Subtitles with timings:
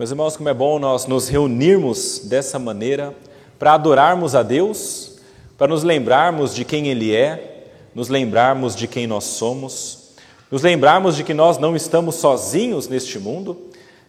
[0.00, 3.14] Meus irmãos, como é bom nós nos reunirmos dessa maneira
[3.58, 5.18] para adorarmos a Deus,
[5.58, 10.12] para nos lembrarmos de quem Ele é, nos lembrarmos de quem nós somos,
[10.50, 13.68] nos lembrarmos de que nós não estamos sozinhos neste mundo,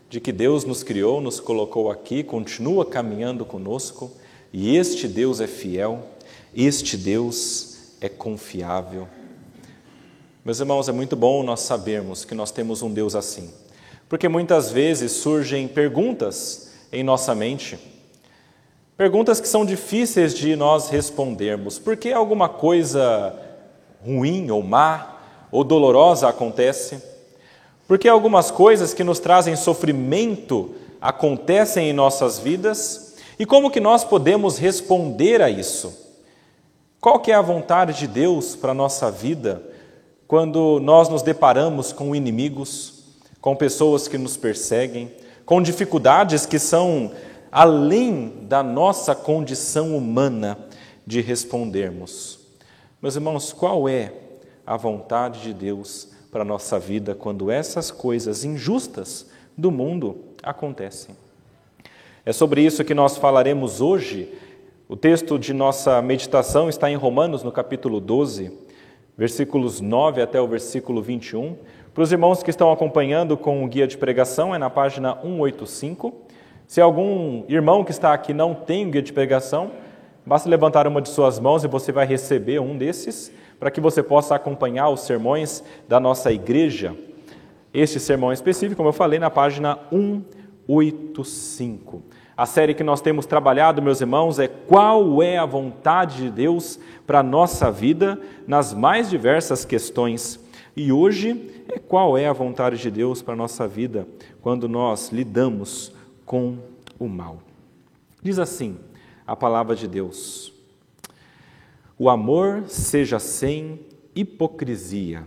[0.09, 4.13] de que Deus nos criou, nos colocou aqui, continua caminhando conosco
[4.53, 6.07] e este Deus é fiel,
[6.55, 9.09] este Deus é confiável.
[10.45, 13.49] Meus irmãos, é muito bom nós sabermos que nós temos um Deus assim
[14.11, 17.79] porque muitas vezes surgem perguntas em nossa mente,
[18.97, 21.79] perguntas que são difíceis de nós respondermos.
[21.79, 23.33] Por que alguma coisa
[24.05, 25.15] ruim ou má
[25.49, 27.01] ou dolorosa acontece?
[27.87, 33.15] Por que algumas coisas que nos trazem sofrimento acontecem em nossas vidas?
[33.39, 35.97] E como que nós podemos responder a isso?
[36.99, 39.63] Qual que é a vontade de Deus para a nossa vida
[40.27, 43.00] quando nós nos deparamos com inimigos,
[43.41, 45.11] com pessoas que nos perseguem,
[45.45, 47.11] com dificuldades que são
[47.51, 50.57] além da nossa condição humana
[51.05, 52.39] de respondermos.
[53.01, 54.13] Meus irmãos, qual é
[54.65, 59.25] a vontade de Deus para a nossa vida quando essas coisas injustas
[59.57, 61.15] do mundo acontecem?
[62.23, 64.31] É sobre isso que nós falaremos hoje.
[64.87, 68.55] O texto de nossa meditação está em Romanos, no capítulo 12,
[69.17, 71.57] versículos 9 até o versículo 21.
[71.93, 76.13] Para os irmãos que estão acompanhando com o guia de pregação, é na página 185.
[76.65, 79.71] Se algum irmão que está aqui não tem o guia de pregação,
[80.25, 84.01] basta levantar uma de suas mãos e você vai receber um desses, para que você
[84.01, 86.95] possa acompanhar os sermões da nossa igreja.
[87.73, 92.03] Este sermão específico, como eu falei, na página 185.
[92.37, 96.79] A série que nós temos trabalhado, meus irmãos, é Qual é a vontade de Deus
[97.05, 98.17] para a nossa vida
[98.47, 100.39] nas mais diversas questões.
[100.75, 104.07] E hoje é qual é a vontade de Deus para a nossa vida
[104.41, 105.93] quando nós lidamos
[106.25, 106.57] com
[106.99, 107.39] o mal.
[108.21, 108.77] Diz assim
[109.25, 110.53] a palavra de Deus:
[111.97, 113.79] O amor seja sem
[114.13, 115.25] hipocrisia.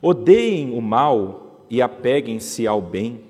[0.00, 3.20] Odeiem o mal e apeguem-se ao bem.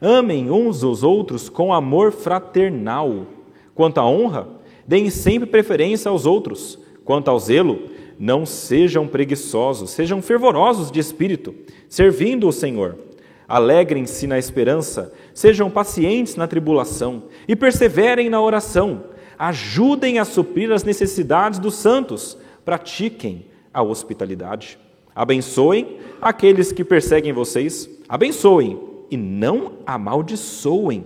[0.00, 3.26] Amem uns aos outros com amor fraternal.
[3.74, 4.48] Quanto à honra,
[4.86, 6.78] deem sempre preferência aos outros.
[7.04, 11.54] Quanto ao zelo, não sejam preguiçosos, sejam fervorosos de espírito,
[11.88, 12.98] servindo o Senhor.
[13.46, 19.04] Alegrem-se na esperança, sejam pacientes na tribulação e perseverem na oração.
[19.38, 24.78] Ajudem a suprir as necessidades dos santos, pratiquem a hospitalidade.
[25.14, 28.78] Abençoem aqueles que perseguem vocês, abençoem
[29.10, 31.04] e não amaldiçoem.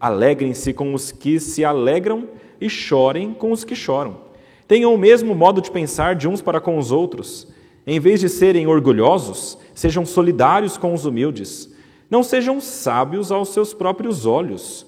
[0.00, 2.28] Alegrem-se com os que se alegram
[2.60, 4.23] e chorem com os que choram.
[4.66, 7.46] Tenham o mesmo modo de pensar de uns para com os outros.
[7.86, 11.72] Em vez de serem orgulhosos, sejam solidários com os humildes.
[12.10, 14.86] Não sejam sábios aos seus próprios olhos.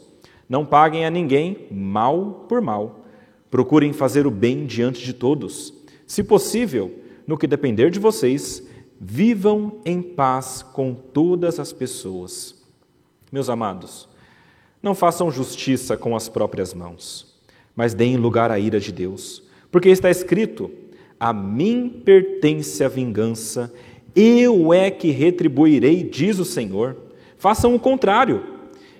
[0.48, 3.04] Não paguem a ninguém mal por mal.
[3.50, 5.74] Procurem fazer o bem diante de todos.
[6.06, 8.66] Se possível, no que depender de vocês,
[8.98, 12.54] vivam em paz com todas as pessoas.
[13.30, 14.08] Meus amados,
[14.82, 17.36] não façam justiça com as próprias mãos,
[17.74, 20.70] mas deem lugar à ira de Deus porque está escrito:
[21.18, 23.72] A mim pertence a vingança,
[24.14, 26.96] eu é que retribuirei, diz o Senhor.
[27.36, 28.42] Façam o contrário.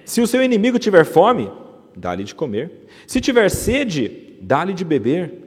[0.05, 1.51] Se o seu inimigo tiver fome,
[1.97, 2.87] dá-lhe de comer.
[3.07, 5.47] Se tiver sede, dá-lhe de beber.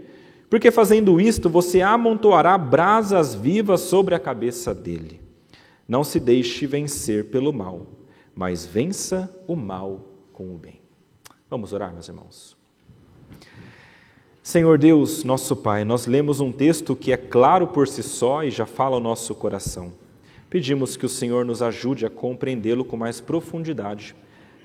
[0.49, 5.21] Porque fazendo isto, você amontoará brasas vivas sobre a cabeça dele.
[5.87, 7.87] Não se deixe vencer pelo mal,
[8.35, 10.81] mas vença o mal com o bem.
[11.49, 12.58] Vamos orar, meus irmãos.
[14.49, 18.49] Senhor Deus, nosso Pai, nós lemos um texto que é claro por si só e
[18.49, 19.93] já fala ao nosso coração.
[20.49, 24.15] Pedimos que o Senhor nos ajude a compreendê-lo com mais profundidade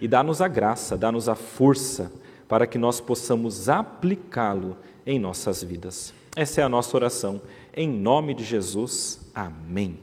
[0.01, 2.11] e dá-nos a graça, dá-nos a força
[2.49, 4.75] para que nós possamos aplicá-lo
[5.07, 6.15] em nossas vidas.
[6.35, 7.43] Essa é a nossa oração.
[7.77, 9.21] Em nome de Jesus.
[9.35, 9.99] Amém.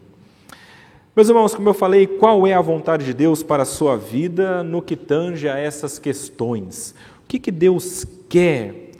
[1.16, 4.62] Meus irmãos, como eu falei, qual é a vontade de Deus para a sua vida
[4.62, 6.94] no que tange a essas questões?
[7.24, 8.91] O que, que Deus quer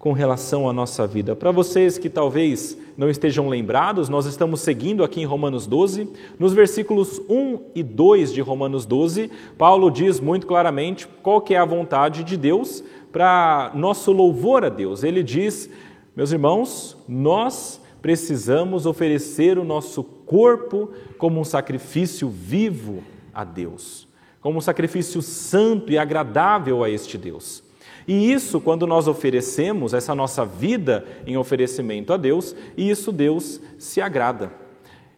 [0.00, 1.36] com relação à nossa vida.
[1.36, 6.08] Para vocês que talvez não estejam lembrados, nós estamos seguindo aqui em Romanos 12.
[6.38, 11.58] Nos versículos 1 e 2 de Romanos 12, Paulo diz muito claramente qual que é
[11.58, 12.82] a vontade de Deus
[13.12, 15.04] para nosso louvor a Deus.
[15.04, 15.68] Ele diz,
[16.16, 23.04] meus irmãos, nós precisamos oferecer o nosso corpo como um sacrifício vivo
[23.34, 24.08] a Deus,
[24.40, 27.68] como um sacrifício santo e agradável a este Deus.
[28.10, 33.60] E isso, quando nós oferecemos essa nossa vida em oferecimento a Deus, e isso Deus
[33.78, 34.50] se agrada.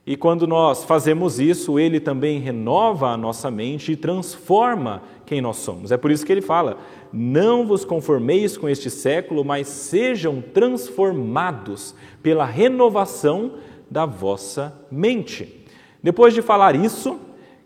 [0.07, 5.57] E quando nós fazemos isso, ele também renova a nossa mente e transforma quem nós
[5.57, 5.91] somos.
[5.91, 6.77] É por isso que ele fala:
[7.11, 13.55] Não vos conformeis com este século, mas sejam transformados pela renovação
[13.91, 15.65] da vossa mente.
[16.03, 17.19] Depois de falar isso,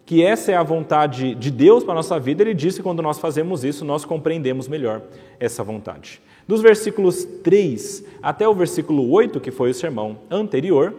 [0.07, 3.03] que essa é a vontade de Deus para a nossa vida, ele disse que quando
[3.03, 5.03] nós fazemos isso, nós compreendemos melhor
[5.41, 6.23] essa vontade.
[6.47, 10.95] Dos versículos 3 até o versículo 8, que foi o sermão anterior,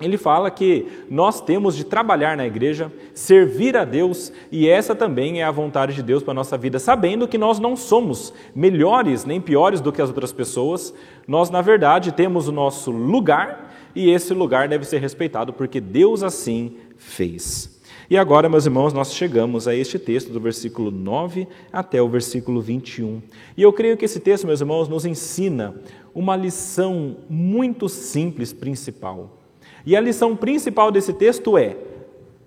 [0.00, 5.40] ele fala que nós temos de trabalhar na igreja, servir a Deus, e essa também
[5.40, 9.26] é a vontade de Deus para a nossa vida, sabendo que nós não somos melhores
[9.26, 10.94] nem piores do que as outras pessoas,
[11.28, 16.22] nós, na verdade, temos o nosso lugar e esse lugar deve ser respeitado porque Deus
[16.22, 17.75] assim fez.
[18.08, 22.60] E agora, meus irmãos, nós chegamos a este texto do versículo 9 até o versículo
[22.60, 23.20] 21.
[23.56, 25.74] E eu creio que esse texto, meus irmãos, nos ensina
[26.14, 29.38] uma lição muito simples, principal.
[29.84, 31.76] E a lição principal desse texto é: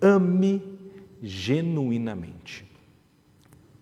[0.01, 0.61] ame
[1.21, 2.65] genuinamente.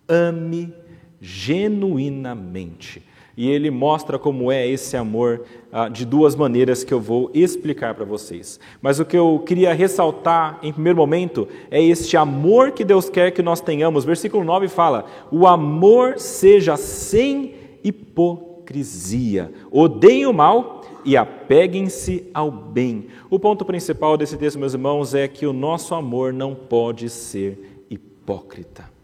[0.08, 0.74] Ame
[1.22, 3.04] genuinamente.
[3.38, 7.94] E ele mostra como é esse amor ah, de duas maneiras que eu vou explicar
[7.94, 8.60] para vocês.
[8.82, 13.30] Mas o que eu queria ressaltar em primeiro momento é este amor que Deus quer
[13.30, 14.04] que nós tenhamos.
[14.04, 17.54] Versículo 9 fala: o amor seja sem
[17.84, 19.52] hipocrisia.
[19.72, 23.06] Odeiem o mal e apeguem-se ao bem.
[23.30, 27.84] O ponto principal desse texto, meus irmãos, é que o nosso amor não pode ser
[27.88, 28.97] hipócrita.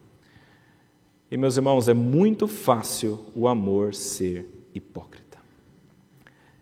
[1.33, 5.39] E, meus irmãos, é muito fácil o amor ser hipócrita.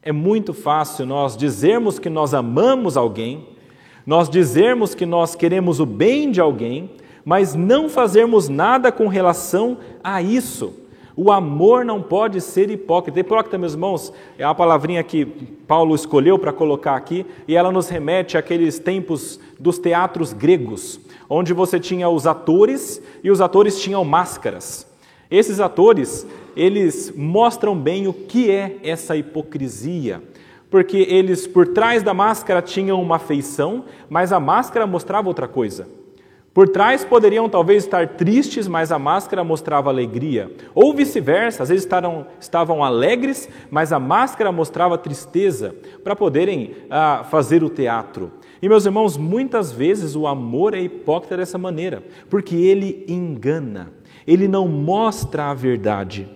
[0.01, 3.50] É muito fácil nós dizermos que nós amamos alguém,
[4.06, 6.89] nós dizermos que nós queremos o bem de alguém,
[7.25, 10.73] mas não fazermos nada com relação a isso.
[11.23, 13.19] O amor não pode ser hipócrita.
[13.19, 15.23] Hipócrita, meus irmãos, é a palavrinha que
[15.68, 21.53] Paulo escolheu para colocar aqui, e ela nos remete àqueles tempos dos teatros gregos, onde
[21.53, 24.88] você tinha os atores e os atores tinham máscaras.
[25.29, 26.25] Esses atores,
[26.56, 30.23] eles mostram bem o que é essa hipocrisia,
[30.71, 36.00] porque eles por trás da máscara tinham uma feição, mas a máscara mostrava outra coisa.
[36.53, 40.51] Por trás poderiam talvez estar tristes, mas a máscara mostrava alegria.
[40.75, 47.25] Ou vice-versa, às vezes estavam, estavam alegres, mas a máscara mostrava tristeza, para poderem ah,
[47.30, 48.33] fazer o teatro.
[48.62, 53.94] E meus irmãos, muitas vezes o amor é hipócrita dessa maneira, porque ele engana,
[54.27, 56.30] ele não mostra a verdade.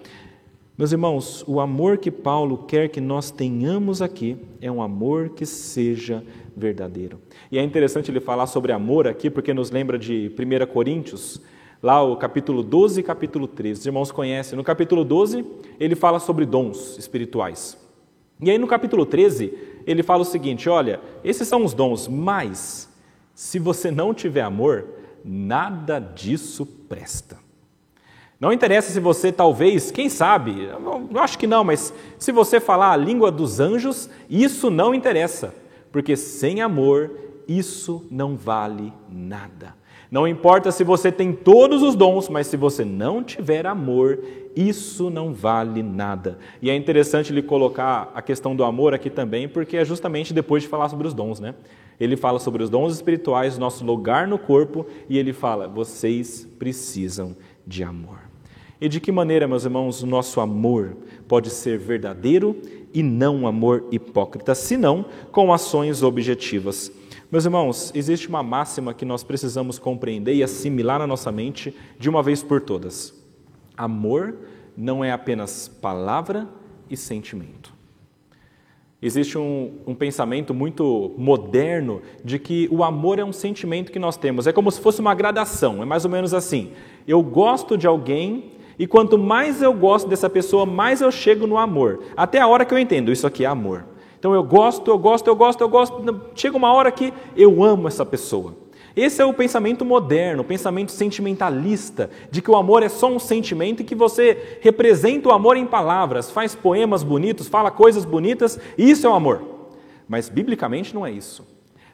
[0.77, 5.45] Meus irmãos, o amor que Paulo quer que nós tenhamos aqui é um amor que
[5.45, 6.44] seja verdadeiro.
[7.51, 11.41] E é interessante ele falar sobre amor aqui, porque nos lembra de 1 Coríntios,
[11.83, 13.81] lá o capítulo 12 e capítulo 13.
[13.81, 14.55] Os irmãos conhecem.
[14.57, 15.45] No capítulo 12,
[15.79, 17.77] ele fala sobre dons espirituais.
[18.41, 19.53] E aí no capítulo 13,
[19.85, 22.89] ele fala o seguinte: olha, esses são os dons, mas
[23.33, 24.85] se você não tiver amor,
[25.23, 27.37] nada disso presta.
[28.39, 30.69] Não interessa se você talvez, quem sabe,
[31.11, 35.53] eu acho que não, mas se você falar a língua dos anjos, isso não interessa
[35.95, 37.09] porque sem amor
[37.47, 39.73] isso não vale nada.
[40.11, 44.19] Não importa se você tem todos os dons, mas se você não tiver amor,
[44.53, 46.37] isso não vale nada.
[46.61, 50.63] E é interessante ele colocar a questão do amor aqui também, porque é justamente depois
[50.63, 51.55] de falar sobre os dons, né?
[51.97, 57.37] Ele fala sobre os dons espirituais, nosso lugar no corpo, e ele fala: vocês precisam
[57.65, 58.19] de amor.
[58.81, 62.53] E de que maneira, meus irmãos, o nosso amor pode ser verdadeiro
[62.95, 66.89] e não amor hipócrita, senão com ações objetivas?
[67.29, 72.09] Meus irmãos, existe uma máxima que nós precisamos compreender e assimilar na nossa mente de
[72.09, 73.13] uma vez por todas:
[73.75, 74.37] amor
[74.77, 76.47] não é apenas palavra
[76.89, 77.75] e sentimento.
[79.01, 84.15] Existe um, um, pensamento muito moderno de que o amor é um sentimento que nós
[84.15, 84.47] temos.
[84.47, 86.71] É como se fosse uma gradação, é mais ou menos assim.
[87.05, 91.57] Eu gosto de alguém e quanto mais eu gosto dessa pessoa, mais eu chego no
[91.57, 92.03] amor.
[92.15, 93.85] Até a hora que eu entendo, isso aqui é amor.
[94.19, 96.21] Então eu gosto, eu gosto, eu gosto, eu gosto.
[96.35, 98.55] Chega uma hora que eu amo essa pessoa.
[98.95, 103.19] Esse é o pensamento moderno, o pensamento sentimentalista, de que o amor é só um
[103.19, 108.57] sentimento e que você representa o amor em palavras, faz poemas bonitos, fala coisas bonitas,
[108.77, 109.41] e isso é o amor.
[110.07, 111.45] Mas biblicamente não é isso.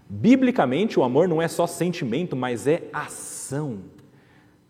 [0.08, 3.80] Biblicamente o amor não é só sentimento, mas é ação.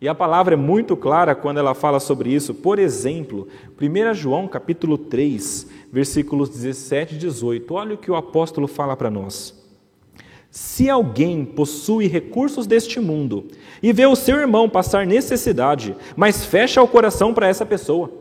[0.01, 2.55] E a palavra é muito clara quando ela fala sobre isso.
[2.55, 3.47] Por exemplo,
[3.79, 7.71] 1 João capítulo 3, versículos 17 e 18.
[7.71, 9.55] Olha o que o apóstolo fala para nós.
[10.49, 13.45] Se alguém possui recursos deste mundo
[13.81, 18.11] e vê o seu irmão passar necessidade, mas fecha o coração para essa pessoa,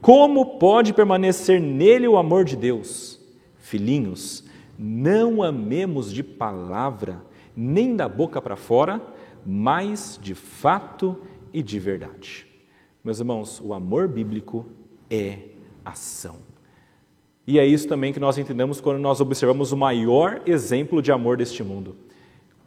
[0.00, 3.20] como pode permanecer nele o amor de Deus?
[3.56, 4.42] Filhinhos,
[4.76, 7.22] não amemos de palavra,
[7.56, 9.00] nem da boca para fora,
[9.44, 11.16] mas de fato
[11.52, 12.46] e de verdade.
[13.02, 14.66] Meus irmãos, o amor bíblico
[15.10, 15.38] é
[15.84, 16.36] ação.
[17.46, 21.36] E é isso também que nós entendemos quando nós observamos o maior exemplo de amor
[21.36, 21.96] deste mundo.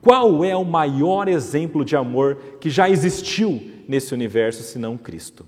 [0.02, 5.46] Qual é o maior exemplo de amor que já existiu nesse universo senão Cristo?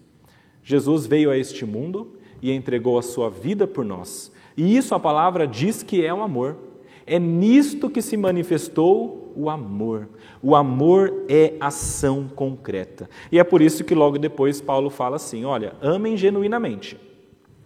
[0.64, 4.32] Jesus veio a este mundo e entregou a sua vida por nós.
[4.56, 6.58] E isso a palavra diz que é o amor.
[7.06, 10.08] É nisto que se manifestou o amor.
[10.42, 13.10] O amor é ação concreta.
[13.32, 16.98] E é por isso que logo depois Paulo fala assim: olha, amem genuinamente,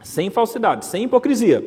[0.04, 1.64] sem falsidade, sem hipocrisia.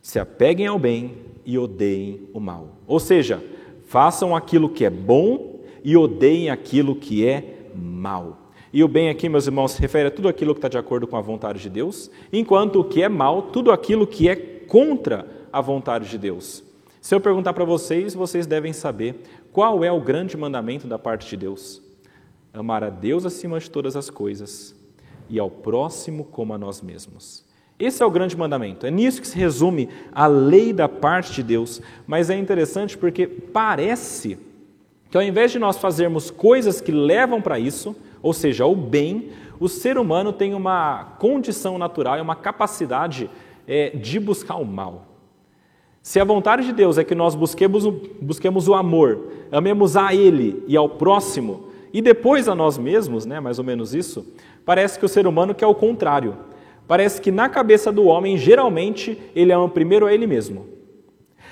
[0.00, 2.76] Se apeguem ao bem e odeiem o mal.
[2.86, 3.42] Ou seja,
[3.86, 8.48] façam aquilo que é bom e odeiem aquilo que é mal.
[8.72, 11.06] E o bem aqui, meus irmãos, se refere a tudo aquilo que está de acordo
[11.06, 15.26] com a vontade de Deus, enquanto o que é mal, tudo aquilo que é contra
[15.50, 16.62] a vontade de Deus.
[17.08, 21.26] Se eu perguntar para vocês, vocês devem saber qual é o grande mandamento da parte
[21.26, 21.80] de Deus:
[22.52, 24.76] amar a Deus acima de todas as coisas
[25.26, 27.46] e ao próximo como a nós mesmos.
[27.78, 28.84] Esse é o grande mandamento.
[28.84, 31.80] É nisso que se resume a lei da parte de Deus.
[32.06, 34.38] Mas é interessante porque parece
[35.10, 39.30] que ao invés de nós fazermos coisas que levam para isso, ou seja, o bem,
[39.58, 43.30] o ser humano tem uma condição natural, uma capacidade
[43.66, 45.07] é, de buscar o mal.
[46.02, 50.14] Se a vontade de Deus é que nós busquemos o, busquemos o amor, amemos a
[50.14, 54.26] Ele e ao próximo, e depois a nós mesmos, né, mais ou menos isso,
[54.64, 56.36] parece que o ser humano quer o contrário.
[56.86, 60.66] Parece que na cabeça do homem, geralmente, ele ama primeiro a ele mesmo.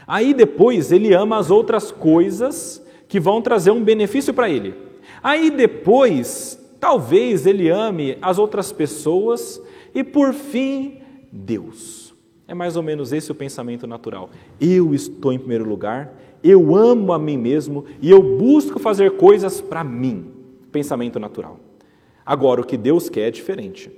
[0.07, 4.75] Aí depois ele ama as outras coisas que vão trazer um benefício para ele.
[5.23, 9.61] Aí depois, talvez ele ame as outras pessoas
[9.95, 11.01] e por fim,
[11.33, 12.06] Deus.
[12.49, 14.31] É mais ou menos esse o pensamento natural.
[14.61, 19.61] Eu estou em primeiro lugar, eu amo a mim mesmo e eu busco fazer coisas
[19.61, 20.31] para mim.
[20.71, 21.59] Pensamento natural.
[22.25, 23.91] Agora, o que Deus quer é diferente.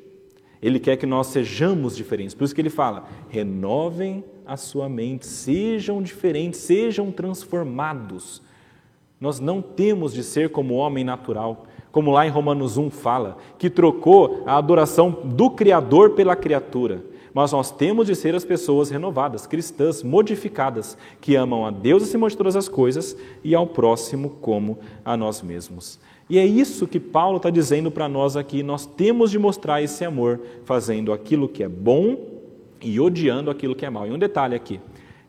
[0.63, 2.35] Ele quer que nós sejamos diferentes.
[2.35, 8.43] Por isso que ele fala: renovem a sua mente, sejam diferentes, sejam transformados.
[9.21, 13.37] Nós não temos de ser como o homem natural, como lá em Romanos 1 fala,
[13.59, 17.05] que trocou a adoração do Criador pela criatura
[17.39, 22.29] mas nós temos de ser as pessoas renovadas, cristãs, modificadas, que amam a Deus acima
[22.29, 26.01] de todas as coisas e ao próximo como a nós mesmos.
[26.29, 28.65] E é isso que Paulo está dizendo para nós aqui.
[28.65, 32.19] Nós temos de mostrar esse amor, fazendo aquilo que é bom
[32.83, 34.05] e odiando aquilo que é mal.
[34.05, 34.81] E um detalhe aqui: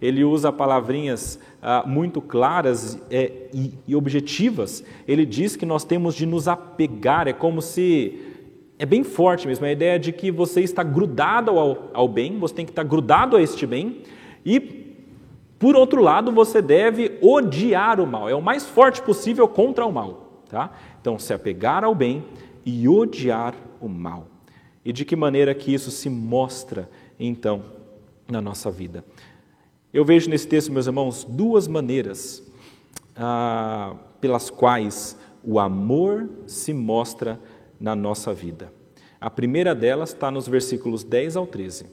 [0.01, 4.83] ele usa palavrinhas ah, muito claras é, e, e objetivas.
[5.07, 8.28] Ele diz que nós temos de nos apegar, é como se
[8.79, 12.55] é bem forte mesmo, a ideia de que você está grudado ao, ao bem, você
[12.55, 14.03] tem que estar grudado a este bem,
[14.45, 14.57] e,
[15.59, 19.91] por outro lado, você deve odiar o mal, é o mais forte possível contra o
[19.91, 20.43] mal.
[20.47, 20.71] Tá?
[21.01, 22.23] Então, se apegar ao bem
[22.65, 24.27] e odiar o mal.
[24.83, 27.61] E de que maneira que isso se mostra, então,
[28.31, 29.03] na nossa vida?
[29.93, 32.41] Eu vejo nesse texto, meus irmãos, duas maneiras
[33.15, 37.39] ah, pelas quais o amor se mostra
[37.79, 38.71] na nossa vida.
[39.21, 41.85] A primeira delas está nos versículos 10 ao 13.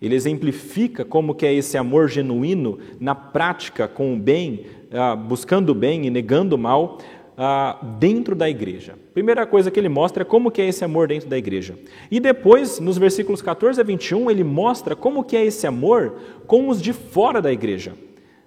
[0.00, 5.70] Ele exemplifica como que é esse amor genuíno na prática com o bem, ah, buscando
[5.70, 6.98] o bem e negando o mal,
[7.36, 8.94] ah, dentro da igreja.
[9.12, 11.74] Primeira coisa que ele mostra é como que é esse amor dentro da igreja.
[12.10, 16.16] E depois, nos versículos 14 a 21, ele mostra como que é esse amor
[16.46, 17.94] com os de fora da igreja.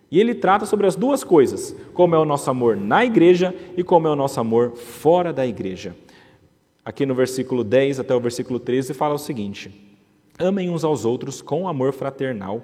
[0.09, 3.83] E ele trata sobre as duas coisas, como é o nosso amor na igreja e
[3.83, 5.95] como é o nosso amor fora da igreja
[6.83, 9.71] aqui no versículo 10 até o versículo 13, fala o seguinte:
[10.37, 12.63] Amem uns aos outros com amor fraternal.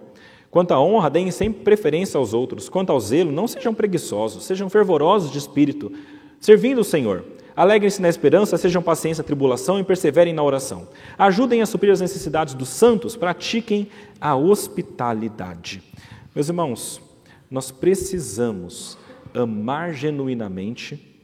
[0.49, 2.69] Quanto à honra, deem sempre preferência aos outros.
[2.69, 5.91] Quanto ao zelo, não sejam preguiçosos, sejam fervorosos de espírito,
[6.39, 7.23] servindo o Senhor.
[7.55, 10.87] Alegrem-se na esperança, sejam pacientes na tribulação e perseverem na oração.
[11.17, 13.89] Ajudem a suprir as necessidades dos santos, pratiquem
[14.21, 15.81] a hospitalidade.
[16.35, 17.01] Meus irmãos,
[17.49, 18.97] nós precisamos
[19.33, 21.17] amar genuinamente,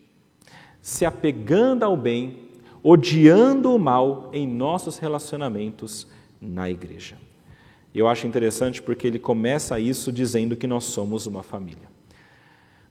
[0.81, 2.42] se apegando ao bem
[2.83, 6.05] odiando o mal em nossos relacionamentos
[6.41, 7.15] na igreja.
[7.95, 11.93] Eu acho interessante porque ele começa isso dizendo que nós somos uma família.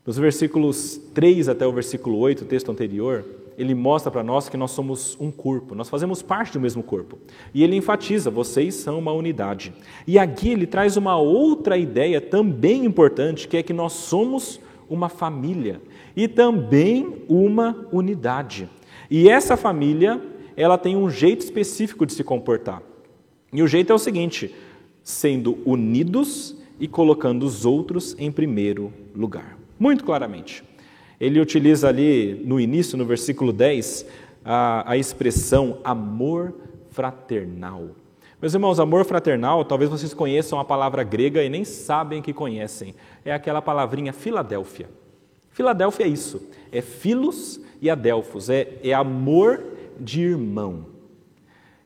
[0.06, 3.24] Nos versículos 3 até o versículo 8, o texto anterior,
[3.58, 7.18] ele mostra para nós que nós somos um corpo, nós fazemos parte do mesmo corpo.
[7.52, 9.72] E ele enfatiza: vocês são uma unidade.
[10.06, 15.08] E aqui ele traz uma outra ideia também importante, que é que nós somos uma
[15.08, 15.80] família
[16.16, 18.68] e também uma unidade.
[19.14, 20.18] E essa família,
[20.56, 22.82] ela tem um jeito específico de se comportar.
[23.52, 24.54] E o jeito é o seguinte:
[25.02, 29.58] sendo unidos e colocando os outros em primeiro lugar.
[29.78, 30.64] Muito claramente.
[31.20, 34.06] Ele utiliza ali no início, no versículo 10,
[34.42, 36.54] a, a expressão amor
[36.90, 37.90] fraternal.
[38.40, 42.94] Meus irmãos, amor fraternal, talvez vocês conheçam a palavra grega e nem sabem que conhecem.
[43.26, 44.88] É aquela palavrinha Filadélfia.
[45.50, 49.60] Filadélfia é isso, é filos e adelfos, é, é amor
[49.98, 50.86] de irmão.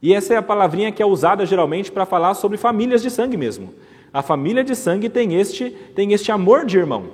[0.03, 3.37] E essa é a palavrinha que é usada geralmente para falar sobre famílias de sangue
[3.39, 3.73] mesmo.
[4.13, 7.07] A família de sangue tem este, tem este amor de irmão.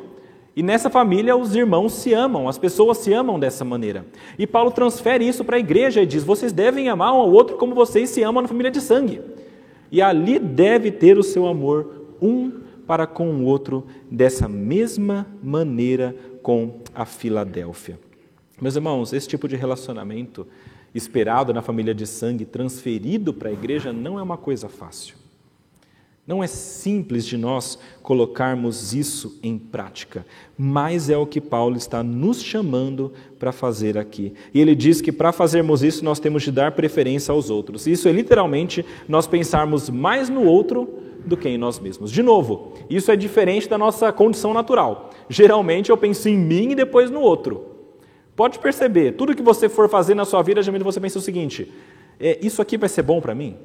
[0.54, 4.04] E nessa família os irmãos se amam, as pessoas se amam dessa maneira.
[4.36, 7.56] E Paulo transfere isso para a igreja e diz: vocês devem amar um ao outro
[7.56, 9.22] como vocês se amam na família de sangue.
[9.90, 16.14] E ali deve ter o seu amor um para com o outro, dessa mesma maneira
[16.42, 17.98] com a Filadélfia.
[18.60, 20.46] Meus irmãos, esse tipo de relacionamento
[20.94, 25.22] esperado na família de sangue, transferido para a igreja, não é uma coisa fácil.
[26.24, 30.24] Não é simples de nós colocarmos isso em prática,
[30.56, 34.32] mas é o que Paulo está nos chamando para fazer aqui.
[34.54, 37.88] E ele diz que para fazermos isso nós temos de dar preferência aos outros.
[37.88, 40.88] Isso é literalmente nós pensarmos mais no outro
[41.26, 42.12] do que em nós mesmos.
[42.12, 45.10] De novo, isso é diferente da nossa condição natural.
[45.28, 47.71] Geralmente eu penso em mim e depois no outro.
[48.34, 51.72] Pode perceber, tudo que você for fazer na sua vida, geralmente você pensa o seguinte:
[52.18, 53.56] é, isso aqui vai ser bom para mim?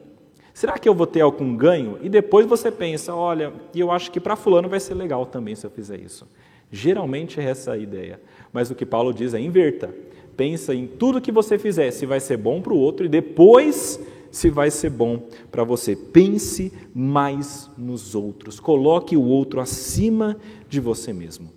[0.53, 2.00] Será que eu vou ter algum ganho?
[2.01, 5.63] E depois você pensa, olha, eu acho que para fulano vai ser legal também se
[5.63, 6.27] eu fizer isso.
[6.71, 8.19] Geralmente é essa a ideia.
[8.51, 9.93] Mas o que Paulo diz é inverta.
[10.36, 14.00] Pensa em tudo que você fizer, se vai ser bom para o outro e depois
[14.31, 15.21] se vai ser bom
[15.51, 15.95] para você.
[15.95, 18.59] Pense mais nos outros.
[18.59, 21.51] Coloque o outro acima de você mesmo.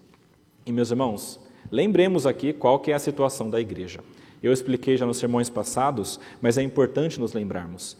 [0.67, 1.41] E meus irmãos,
[1.71, 4.01] lembremos aqui qual que é a situação da igreja.
[4.43, 7.97] Eu expliquei já nos sermões passados, mas é importante nos lembrarmos.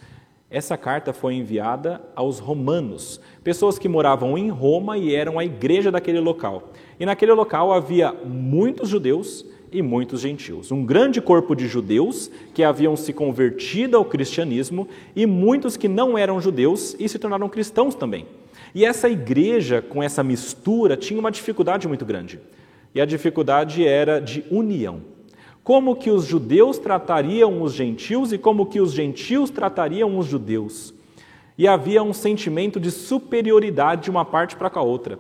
[0.51, 5.93] Essa carta foi enviada aos romanos, pessoas que moravam em Roma e eram a igreja
[5.93, 6.73] daquele local.
[6.99, 10.73] E naquele local havia muitos judeus e muitos gentios.
[10.73, 16.19] Um grande corpo de judeus que haviam se convertido ao cristianismo e muitos que não
[16.19, 18.27] eram judeus e se tornaram cristãos também.
[18.75, 22.41] E essa igreja, com essa mistura, tinha uma dificuldade muito grande.
[22.95, 25.11] E a dificuldade era de união
[25.63, 30.95] como que os judeus tratariam os gentios e como que os gentios tratariam os judeus.
[31.57, 35.19] E havia um sentimento de superioridade de uma parte para com a outra.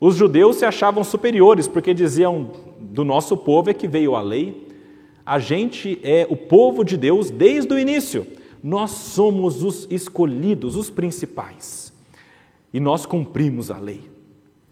[0.00, 4.66] Os judeus se achavam superiores porque diziam: do nosso povo é que veio a lei,
[5.24, 8.26] a gente é o povo de Deus desde o início,
[8.62, 11.92] nós somos os escolhidos, os principais,
[12.74, 14.17] e nós cumprimos a lei.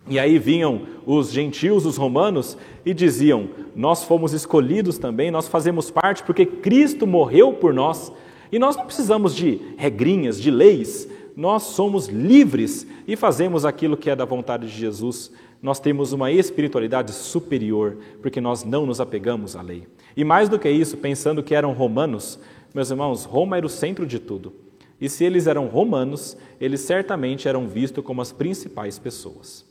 [0.09, 5.91] E aí vinham os gentios, os romanos, e diziam: Nós fomos escolhidos também, nós fazemos
[5.91, 8.13] parte porque Cristo morreu por nós.
[8.51, 14.09] E nós não precisamos de regrinhas, de leis, nós somos livres e fazemos aquilo que
[14.09, 15.31] é da vontade de Jesus.
[15.61, 19.87] Nós temos uma espiritualidade superior, porque nós não nos apegamos à lei.
[20.17, 22.39] E mais do que isso, pensando que eram romanos,
[22.73, 24.53] meus irmãos, Roma era o centro de tudo.
[24.99, 29.66] E se eles eram romanos, eles certamente eram vistos como as principais pessoas.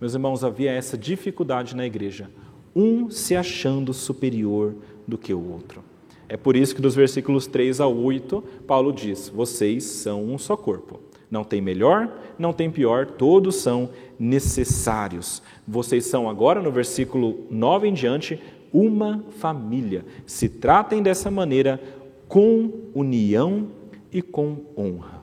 [0.00, 2.30] Meus irmãos, havia essa dificuldade na igreja,
[2.74, 5.82] um se achando superior do que o outro.
[6.28, 10.56] É por isso que dos versículos 3 a 8, Paulo diz: Vocês são um só
[10.56, 11.00] corpo.
[11.30, 15.42] Não tem melhor, não tem pior, todos são necessários.
[15.66, 18.40] Vocês são agora, no versículo 9 em diante,
[18.72, 20.04] uma família.
[20.26, 21.80] Se tratem dessa maneira
[22.28, 23.68] com união
[24.12, 25.22] e com honra.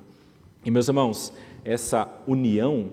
[0.66, 1.32] E meus irmãos,
[1.64, 2.90] essa união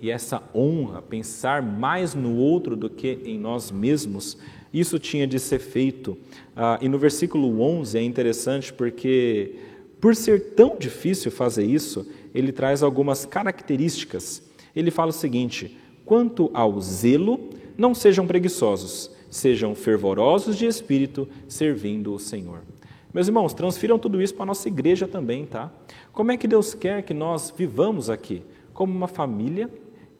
[0.00, 4.38] e essa honra, pensar mais no outro do que em nós mesmos,
[4.72, 6.16] isso tinha de ser feito.
[6.56, 9.56] Ah, e no versículo 11 é interessante porque,
[10.00, 14.42] por ser tão difícil fazer isso, ele traz algumas características.
[14.74, 22.14] Ele fala o seguinte: quanto ao zelo, não sejam preguiçosos, sejam fervorosos de espírito, servindo
[22.14, 22.62] o Senhor.
[23.12, 25.70] Meus irmãos, transfiram tudo isso para a nossa igreja também, tá?
[26.12, 28.42] Como é que Deus quer que nós vivamos aqui?
[28.72, 29.68] Como uma família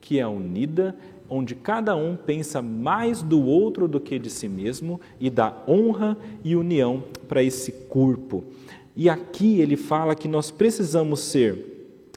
[0.01, 0.97] que é unida,
[1.29, 6.17] onde cada um pensa mais do outro do que de si mesmo e dá honra
[6.43, 8.45] e união para esse corpo.
[8.97, 11.71] E aqui ele fala que nós precisamos ser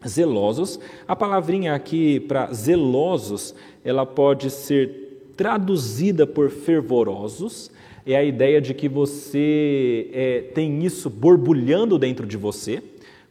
[0.08, 0.80] zelosos.
[1.08, 3.54] A palavrinha aqui para zelosos,
[3.86, 7.72] ela pode ser traduzida por fervorosos.
[8.06, 12.82] É a ideia de que você é, tem isso borbulhando dentro de você.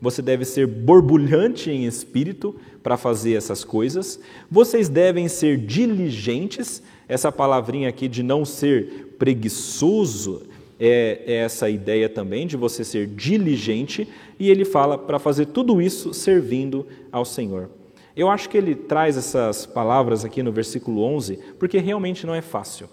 [0.00, 4.18] Você deve ser borbulhante em espírito para fazer essas coisas.
[4.50, 6.82] Vocês devem ser diligentes.
[7.08, 10.42] Essa palavrinha aqui de não ser preguiçoso
[10.80, 14.08] é, é essa ideia também de você ser diligente.
[14.38, 17.70] E ele fala para fazer tudo isso servindo ao Senhor.
[18.14, 22.42] Eu acho que ele traz essas palavras aqui no versículo 11, porque realmente não é
[22.42, 22.88] fácil.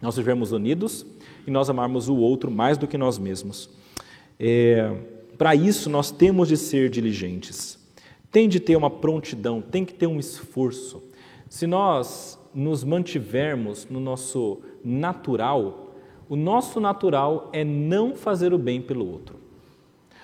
[0.00, 1.04] Nós vivemos unidos
[1.46, 3.70] e nós amarmos o outro mais do que nós mesmos.
[4.38, 4.92] É,
[5.38, 7.78] Para isso, nós temos de ser diligentes.
[8.34, 11.00] Tem de ter uma prontidão, tem que ter um esforço.
[11.48, 15.94] Se nós nos mantivermos no nosso natural,
[16.28, 19.36] o nosso natural é não fazer o bem pelo outro.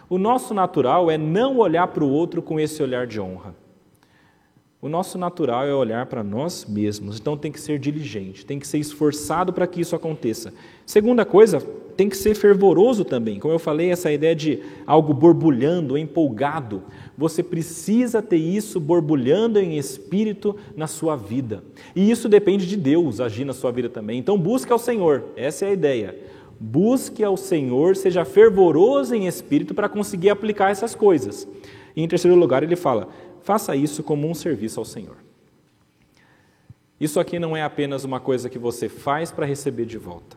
[0.08, 3.54] O nosso natural é não olhar para o outro com esse olhar de honra.
[4.82, 8.66] O nosso natural é olhar para nós mesmos, então tem que ser diligente, tem que
[8.66, 10.54] ser esforçado para que isso aconteça.
[10.86, 11.60] Segunda coisa,
[11.98, 13.38] tem que ser fervoroso também.
[13.38, 16.82] Como eu falei, essa ideia de algo borbulhando, empolgado.
[17.18, 21.62] Você precisa ter isso borbulhando em espírito na sua vida.
[21.94, 24.18] E isso depende de Deus agir na sua vida também.
[24.18, 26.18] Então busque ao Senhor, essa é a ideia.
[26.58, 31.46] Busque ao Senhor, seja fervoroso em espírito para conseguir aplicar essas coisas.
[31.94, 33.08] E em terceiro lugar, ele fala:
[33.42, 35.16] faça isso como um serviço ao Senhor.
[37.00, 40.36] Isso aqui não é apenas uma coisa que você faz para receber de volta.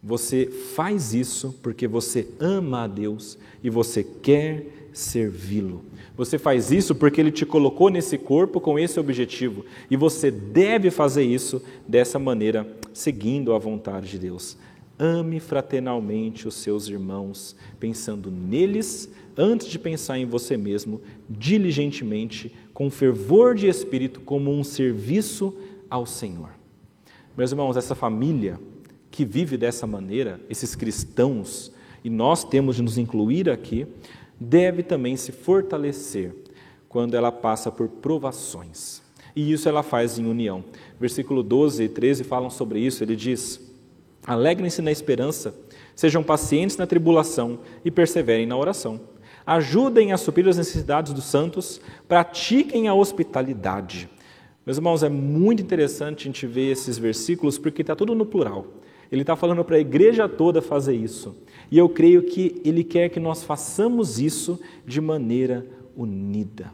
[0.00, 5.84] Você faz isso porque você ama a Deus e você quer servi-lo.
[6.16, 10.90] Você faz isso porque Ele te colocou nesse corpo com esse objetivo e você deve
[10.90, 14.56] fazer isso dessa maneira, seguindo a vontade de Deus.
[14.98, 22.90] Ame fraternalmente os seus irmãos, pensando neles antes de pensar em você mesmo, diligentemente, com
[22.90, 25.54] fervor de espírito, como um serviço
[25.88, 26.50] ao Senhor.
[27.36, 28.58] Meus irmãos, essa família
[29.10, 31.72] que vive dessa maneira, esses cristãos,
[32.04, 33.86] e nós temos de nos incluir aqui,
[34.38, 36.34] deve também se fortalecer
[36.88, 39.00] quando ela passa por provações.
[39.34, 40.64] E isso ela faz em união.
[41.00, 43.02] Versículo 12 e 13 falam sobre isso.
[43.02, 43.60] Ele diz:
[44.26, 45.54] Alegrem-se na esperança,
[45.94, 49.11] sejam pacientes na tribulação e perseverem na oração
[49.46, 54.08] ajudem a suprir as necessidades dos santos, pratiquem a hospitalidade.
[54.64, 58.66] Meus irmãos, é muito interessante a gente ver esses versículos porque está tudo no plural.
[59.10, 61.36] Ele está falando para a igreja toda fazer isso.
[61.70, 66.72] E eu creio que ele quer que nós façamos isso de maneira unida.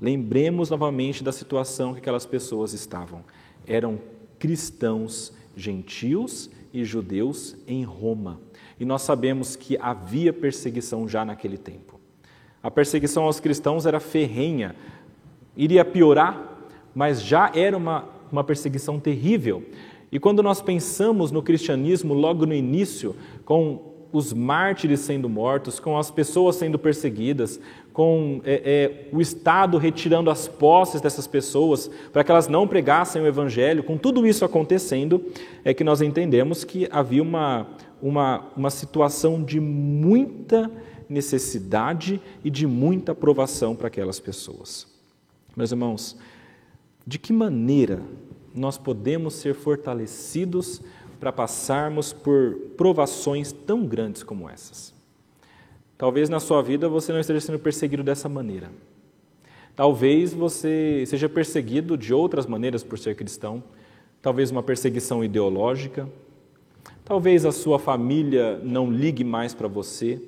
[0.00, 3.24] Lembremos novamente da situação que aquelas pessoas estavam.
[3.66, 3.98] Eram
[4.38, 8.40] cristãos gentios e judeus em Roma.
[8.78, 11.93] E nós sabemos que havia perseguição já naquele tempo.
[12.64, 14.74] A perseguição aos cristãos era ferrenha,
[15.54, 16.56] iria piorar,
[16.94, 19.62] mas já era uma, uma perseguição terrível.
[20.10, 25.98] E quando nós pensamos no cristianismo logo no início, com os mártires sendo mortos, com
[25.98, 27.60] as pessoas sendo perseguidas,
[27.92, 33.20] com é, é, o Estado retirando as posses dessas pessoas para que elas não pregassem
[33.20, 35.22] o Evangelho, com tudo isso acontecendo,
[35.62, 37.66] é que nós entendemos que havia uma,
[38.00, 40.70] uma, uma situação de muita
[41.08, 44.86] necessidade e de muita provação para aquelas pessoas.
[45.56, 46.16] Meus irmãos,
[47.06, 48.02] de que maneira
[48.54, 50.80] nós podemos ser fortalecidos
[51.20, 54.94] para passarmos por provações tão grandes como essas?
[55.96, 58.70] Talvez na sua vida você não esteja sendo perseguido dessa maneira.
[59.76, 63.62] Talvez você seja perseguido de outras maneiras por ser cristão,
[64.22, 66.08] talvez uma perseguição ideológica,
[67.04, 70.20] talvez a sua família não ligue mais para você,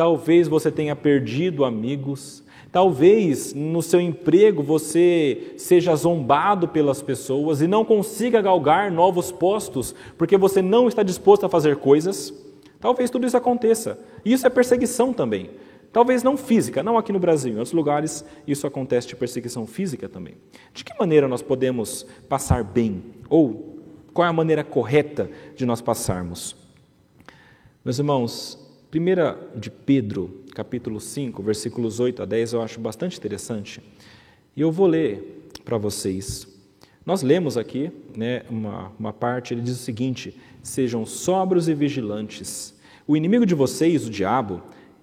[0.00, 7.66] Talvez você tenha perdido amigos, talvez no seu emprego você seja zombado pelas pessoas e
[7.66, 12.32] não consiga galgar novos postos porque você não está disposto a fazer coisas.
[12.80, 13.98] Talvez tudo isso aconteça.
[14.24, 15.50] Isso é perseguição também.
[15.92, 20.08] Talvez não física, não aqui no Brasil, em outros lugares isso acontece de perseguição física
[20.08, 20.36] também.
[20.72, 23.02] De que maneira nós podemos passar bem?
[23.28, 23.76] Ou
[24.14, 26.56] qual é a maneira correta de nós passarmos?
[27.84, 33.80] Meus irmãos, 1 de Pedro, capítulo 5, versículos 8 a 10, eu acho bastante interessante.
[34.56, 36.48] E eu vou ler para vocês.
[37.06, 42.74] Nós lemos aqui né, uma, uma parte, ele diz o seguinte: Sejam sóbrios e vigilantes.
[43.06, 44.60] O inimigo de vocês, o diabo,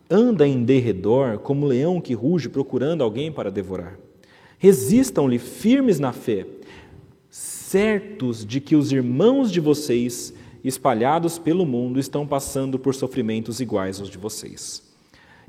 [0.10, 3.98] anda em derredor como um leão que ruge procurando alguém para devorar.
[4.58, 6.46] Resistam-lhe firmes na fé,
[7.30, 14.00] certos de que os irmãos de vocês espalhados pelo mundo, estão passando por sofrimentos iguais
[14.00, 14.88] aos de vocês.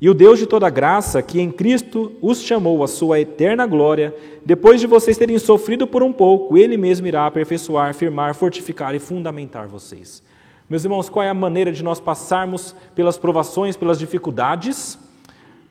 [0.01, 4.15] E o Deus de toda graça, que em Cristo os chamou à sua eterna glória,
[4.45, 9.01] depois de vocês terem sofrido por um pouco, Ele mesmo irá aperfeiçoar, firmar, fortificar e
[9.01, 10.23] fundamentar vocês.
[10.71, 14.97] Meus irmãos, qual é a maneira de nós passarmos pelas provações, pelas dificuldades,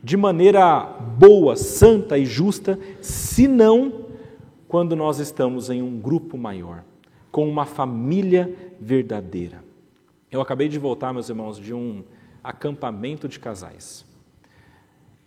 [0.03, 0.81] de maneira
[1.17, 4.07] boa, santa e justa, se não
[4.67, 6.83] quando nós estamos em um grupo maior?
[7.37, 9.63] Com uma família verdadeira.
[10.31, 12.03] Eu acabei de voltar, meus irmãos, de um
[12.43, 14.03] acampamento de casais.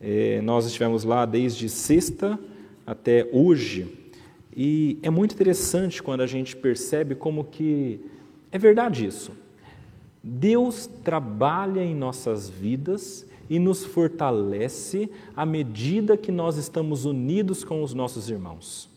[0.01, 2.37] É, nós estivemos lá desde sexta
[2.85, 3.97] até hoje.
[4.57, 8.01] E é muito interessante quando a gente percebe como que
[8.51, 9.31] é verdade isso.
[10.21, 17.85] Deus trabalha em nossas vidas e nos fortalece à medida que nós estamos unidos com
[17.85, 18.90] os nossos irmãos.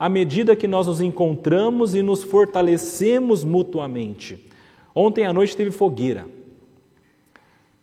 [0.00, 4.48] À medida que nós nos encontramos e nos fortalecemos mutuamente.
[4.94, 6.26] Ontem à noite teve fogueira.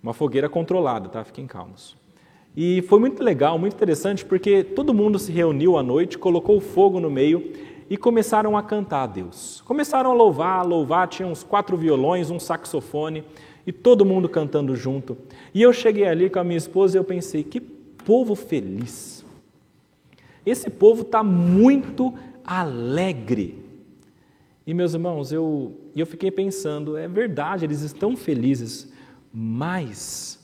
[0.01, 1.23] Uma fogueira controlada, tá?
[1.23, 1.95] Fiquem calmos.
[2.55, 6.99] E foi muito legal, muito interessante, porque todo mundo se reuniu à noite, colocou fogo
[6.99, 7.53] no meio
[7.87, 9.61] e começaram a cantar a Deus.
[9.63, 13.23] Começaram a louvar, a louvar, tinha uns quatro violões, um saxofone
[13.67, 15.15] e todo mundo cantando junto.
[15.53, 19.16] E eu cheguei ali com a minha esposa e eu pensei, que povo feliz.
[20.49, 23.61] Esse povo está muito alegre.
[24.65, 28.91] E meus irmãos, eu, eu fiquei pensando, é verdade, eles estão felizes,
[29.33, 30.39] mas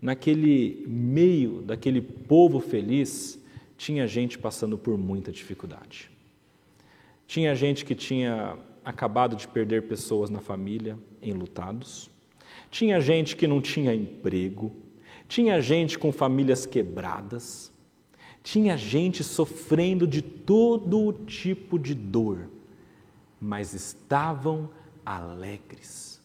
[0.00, 3.42] naquele meio daquele povo feliz,
[3.78, 6.10] tinha gente passando por muita dificuldade.
[7.26, 12.10] Tinha gente que tinha acabado de perder pessoas na família, enlutados.
[12.70, 14.70] Tinha gente que não tinha emprego.
[15.26, 17.72] Tinha gente com famílias quebradas.
[18.42, 22.48] Tinha gente sofrendo de todo tipo de dor,
[23.40, 24.70] mas estavam
[25.04, 26.20] alegres.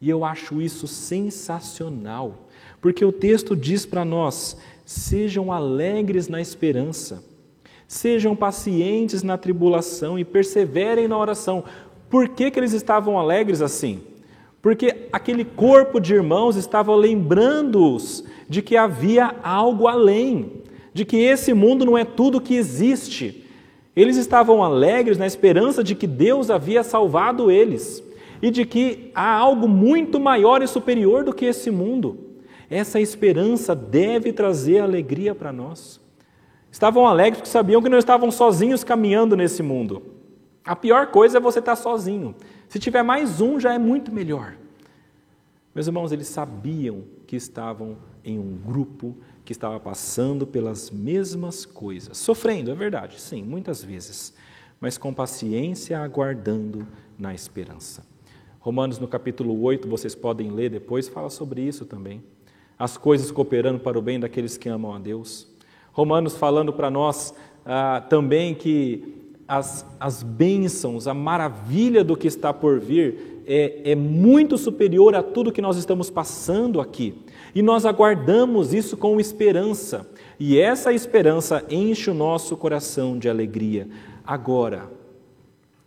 [0.00, 2.48] E eu acho isso sensacional,
[2.80, 7.24] porque o texto diz para nós: sejam alegres na esperança.
[7.86, 11.62] Sejam pacientes na tribulação e perseverem na oração.
[12.08, 14.00] Por que, que eles estavam alegres assim?
[14.62, 20.61] Porque aquele corpo de irmãos estava lembrando-os de que havia algo além,
[20.92, 23.44] de que esse mundo não é tudo que existe.
[23.94, 28.02] Eles estavam alegres na esperança de que Deus havia salvado eles
[28.40, 32.18] e de que há algo muito maior e superior do que esse mundo.
[32.68, 36.00] Essa esperança deve trazer alegria para nós.
[36.70, 40.02] Estavam alegres porque sabiam que não estavam sozinhos caminhando nesse mundo.
[40.64, 42.34] A pior coisa é você estar sozinho.
[42.68, 44.54] Se tiver mais um, já é muito melhor.
[45.74, 52.16] Meus irmãos, eles sabiam que estavam em um grupo que estava passando pelas mesmas coisas,
[52.18, 54.32] sofrendo, é verdade, sim, muitas vezes,
[54.80, 56.86] mas com paciência aguardando
[57.18, 58.04] na esperança.
[58.60, 62.22] Romanos no capítulo 8, vocês podem ler depois, fala sobre isso também.
[62.78, 65.48] As coisas cooperando para o bem daqueles que amam a Deus.
[65.92, 72.52] Romanos falando para nós ah, também que as, as bênçãos, a maravilha do que está
[72.52, 77.14] por vir é, é muito superior a tudo que nós estamos passando aqui.
[77.54, 80.08] E nós aguardamos isso com esperança.
[80.38, 83.88] E essa esperança enche o nosso coração de alegria.
[84.24, 84.90] Agora,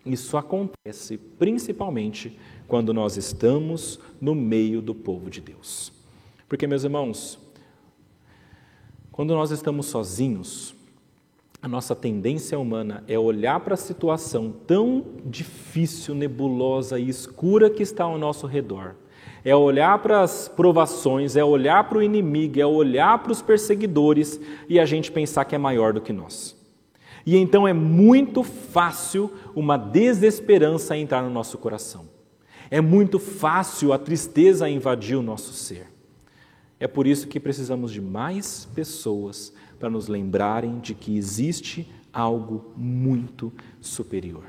[0.06, 2.38] isso acontece principalmente
[2.68, 5.92] quando nós estamos no meio do povo de Deus.
[6.48, 7.40] Porque, meus irmãos,
[9.12, 10.75] quando nós estamos sozinhos,
[11.66, 17.82] a nossa tendência humana é olhar para a situação tão difícil, nebulosa e escura que
[17.82, 18.94] está ao nosso redor.
[19.44, 24.40] É olhar para as provações, é olhar para o inimigo, é olhar para os perseguidores
[24.70, 26.56] e a gente pensar que é maior do que nós.
[27.26, 32.08] E então é muito fácil uma desesperança entrar no nosso coração.
[32.70, 35.88] É muito fácil a tristeza invadir o nosso ser.
[36.80, 42.72] É por isso que precisamos de mais pessoas para nos lembrarem de que existe algo
[42.76, 44.46] muito superior.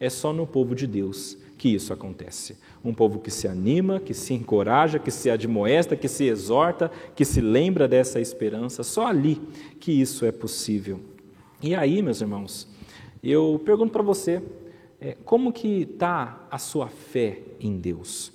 [0.00, 2.56] É só no povo de Deus que isso acontece.
[2.84, 7.24] Um povo que se anima, que se encoraja, que se admoesta, que se exorta, que
[7.24, 8.84] se lembra dessa esperança.
[8.84, 9.40] Só ali
[9.80, 11.00] que isso é possível.
[11.60, 12.68] E aí, meus irmãos,
[13.22, 14.40] eu pergunto para você,
[15.00, 18.32] é, como que está a sua fé em Deus?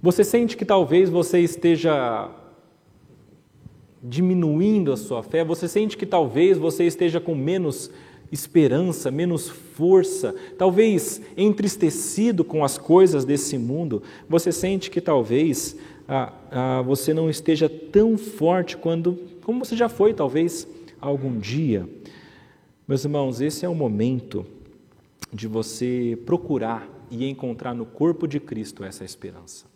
[0.00, 2.30] Você sente que talvez você esteja
[4.02, 5.44] diminuindo a sua fé?
[5.44, 7.90] Você sente que talvez você esteja com menos
[8.30, 14.02] esperança, menos força, talvez entristecido com as coisas desse mundo?
[14.28, 15.76] Você sente que talvez
[16.08, 20.66] ah, ah, você não esteja tão forte quando, como você já foi, talvez,
[21.00, 21.88] algum dia?
[22.88, 24.44] Meus irmãos, esse é o momento
[25.32, 29.66] de você procurar e encontrar no corpo de Cristo essa esperança.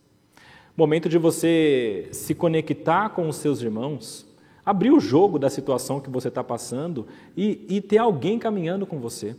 [0.76, 4.26] Momento de você se conectar com os seus irmãos,
[4.64, 9.00] abrir o jogo da situação que você está passando e, e ter alguém caminhando com
[9.00, 9.34] você.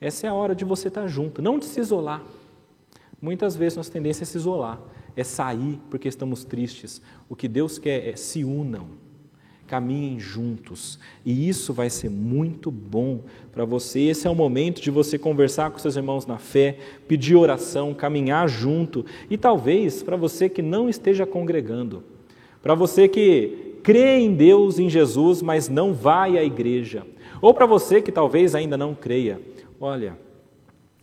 [0.00, 2.22] Essa é a hora de você estar tá junto, não de se isolar.
[3.20, 4.80] Muitas vezes nossa tendência é se isolar,
[5.16, 7.02] é sair porque estamos tristes.
[7.28, 9.07] O que Deus quer é se unam
[9.68, 10.98] caminhem juntos.
[11.24, 13.20] E isso vai ser muito bom
[13.52, 14.00] para você.
[14.00, 18.48] Esse é o momento de você conversar com seus irmãos na fé, pedir oração, caminhar
[18.48, 19.04] junto.
[19.28, 22.02] E talvez para você que não esteja congregando,
[22.62, 27.06] para você que crê em Deus, em Jesus, mas não vai à igreja.
[27.40, 29.40] Ou para você que talvez ainda não creia,
[29.78, 30.18] olha,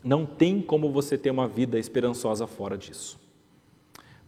[0.04, 3.20] não tem como você ter uma vida esperançosa fora disso.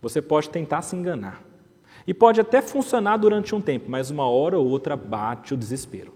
[0.02, 1.46] Você pode tentar se enganar.
[2.07, 6.13] E pode até funcionar durante um tempo, mas uma hora ou outra bate o desespero.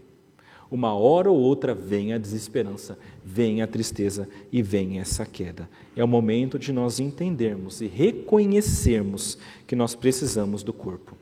[0.72, 5.70] Uma hora ou outra vem a desesperança, vem a tristeza e vem essa queda.
[5.98, 11.18] É o momento de nós entendermos e reconhecermos que nós precisamos do corpo,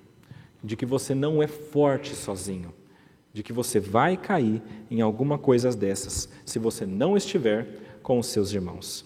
[0.64, 2.72] de que você não é forte sozinho,
[3.34, 7.68] de que você vai cair em alguma coisa dessas se você não estiver
[8.04, 9.04] com os seus irmãos.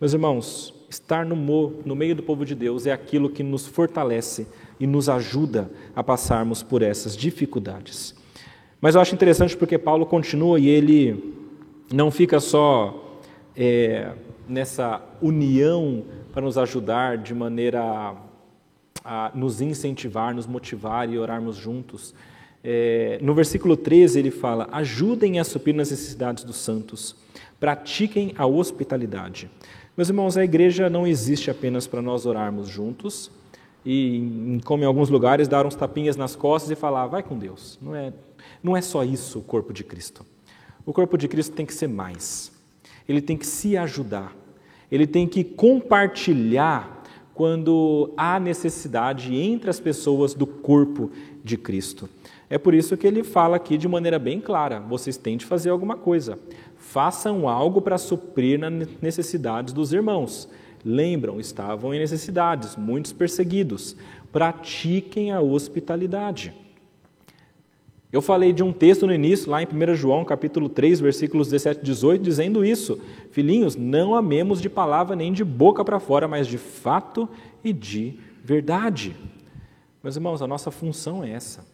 [0.00, 1.36] Meus irmãos, estar no,
[1.84, 4.46] no meio do povo de Deus é aquilo que nos fortalece
[4.82, 8.16] e nos ajuda a passarmos por essas dificuldades.
[8.80, 11.36] Mas eu acho interessante porque Paulo continua e ele
[11.92, 13.20] não fica só
[13.56, 14.10] é,
[14.48, 18.16] nessa união para nos ajudar de maneira
[19.04, 22.12] a, nos incentivar, nos motivar e orarmos juntos.
[22.64, 27.14] É, no versículo 13 ele fala: ajudem a suprir as necessidades dos santos,
[27.60, 29.48] pratiquem a hospitalidade.
[29.96, 33.30] Meus irmãos, a igreja não existe apenas para nós orarmos juntos
[33.84, 37.78] e, como em alguns lugares, dar uns tapinhas nas costas e falar, vai com Deus.
[37.82, 38.12] Não é,
[38.62, 40.24] não é só isso o corpo de Cristo.
[40.86, 42.52] O corpo de Cristo tem que ser mais.
[43.08, 44.34] Ele tem que se ajudar.
[44.90, 47.02] Ele tem que compartilhar
[47.34, 51.10] quando há necessidade entre as pessoas do corpo
[51.42, 52.08] de Cristo.
[52.48, 55.70] É por isso que ele fala aqui de maneira bem clara: vocês têm de fazer
[55.70, 56.38] alguma coisa.
[56.76, 60.48] Façam algo para suprir nas necessidades dos irmãos.
[60.84, 63.96] Lembram, estavam em necessidades, muitos perseguidos.
[64.32, 66.52] Pratiquem a hospitalidade.
[68.12, 71.80] Eu falei de um texto no início, lá em 1 João, capítulo 3, versículos 17
[71.80, 76.46] e 18, dizendo isso: Filhinhos, não amemos de palavra nem de boca para fora, mas
[76.46, 77.26] de fato
[77.64, 79.16] e de verdade.
[80.02, 81.64] Meus irmãos, a nossa função é essa.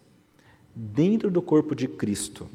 [0.73, 2.47] Dentro do corpo de Cristo,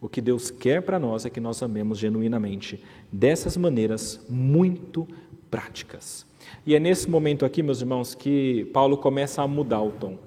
[0.00, 5.08] o que Deus quer para nós é que nós amemos genuinamente, dessas maneiras muito
[5.54, 6.26] práticas.
[6.66, 10.18] E é nesse momento aqui, meus irmãos, que Paulo começa a mudar o tom.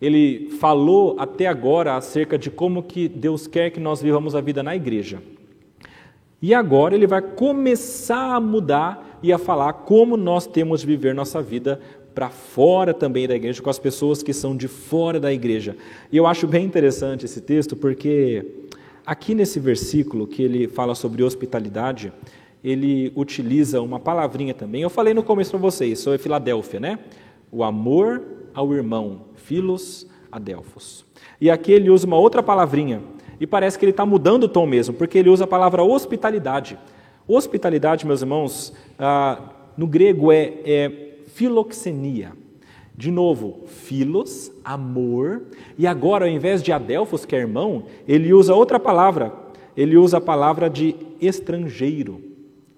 [0.00, 4.62] Ele falou até agora acerca de como que Deus quer que nós vivamos a vida
[4.62, 5.20] na igreja.
[6.40, 11.16] E agora ele vai começar a mudar e a falar como nós temos de viver
[11.16, 11.80] nossa vida
[12.14, 15.76] para fora também da igreja, com as pessoas que são de fora da igreja.
[16.12, 18.46] E eu acho bem interessante esse texto, porque
[19.04, 22.12] aqui nesse versículo que ele fala sobre hospitalidade,
[22.64, 24.80] ele utiliza uma palavrinha também.
[24.80, 26.98] Eu falei no começo para vocês, sobre Filadélfia, né?
[27.52, 28.22] O amor
[28.54, 31.04] ao irmão, filos adelfos.
[31.38, 33.02] E aqui ele usa uma outra palavrinha,
[33.38, 36.78] e parece que ele está mudando o tom mesmo, porque ele usa a palavra hospitalidade.
[37.28, 39.40] Hospitalidade, meus irmãos, ah,
[39.76, 40.92] no grego é, é
[41.26, 42.32] filoxenia.
[42.96, 45.42] De novo, filos, amor,
[45.76, 49.32] e agora, ao invés de adelfos, que é irmão, ele usa outra palavra,
[49.76, 52.33] ele usa a palavra de estrangeiro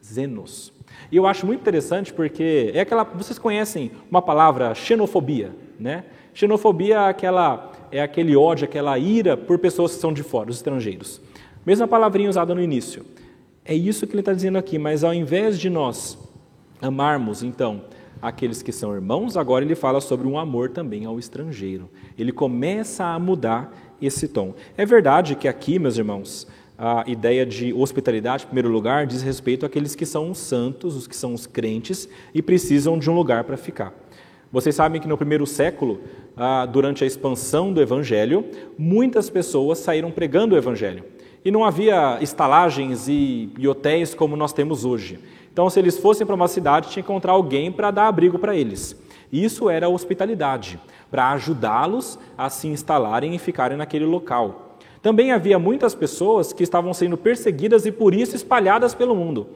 [0.07, 0.73] zenos.
[1.11, 6.05] E eu acho muito interessante porque é aquela, vocês conhecem uma palavra xenofobia, né?
[6.33, 10.57] Xenofobia é aquela é aquele ódio, aquela ira por pessoas que são de fora, os
[10.57, 11.21] estrangeiros.
[11.65, 13.05] Mesma palavrinha usada no início.
[13.65, 16.19] É isso que ele está dizendo aqui, mas ao invés de nós
[16.81, 17.83] amarmos, então,
[18.21, 21.89] aqueles que são irmãos, agora ele fala sobre um amor também ao estrangeiro.
[22.19, 24.55] Ele começa a mudar esse tom.
[24.77, 26.47] É verdade que aqui, meus irmãos,
[26.79, 31.07] a ideia de hospitalidade, em primeiro lugar, diz respeito àqueles que são os santos, os
[31.07, 33.95] que são os crentes e precisam de um lugar para ficar.
[34.53, 36.01] Vocês sabem que no primeiro século,
[36.73, 38.45] durante a expansão do Evangelho,
[38.79, 41.05] muitas pessoas saíram pregando o Evangelho.
[41.45, 45.19] E não havia estalagens e, hotéis como nós temos hoje.
[45.53, 48.55] Então, se eles fossem para uma cidade, tinha que encontrar alguém para dar abrigo para
[48.55, 48.95] eles.
[49.33, 50.79] Isso era hospitalidade,
[51.11, 54.66] para ajudá-los a se instalarem e ficarem naquele local.
[55.03, 59.47] Também havia muitas pessoas que estavam sendo perseguidas e por isso espalhadas pelo mundo.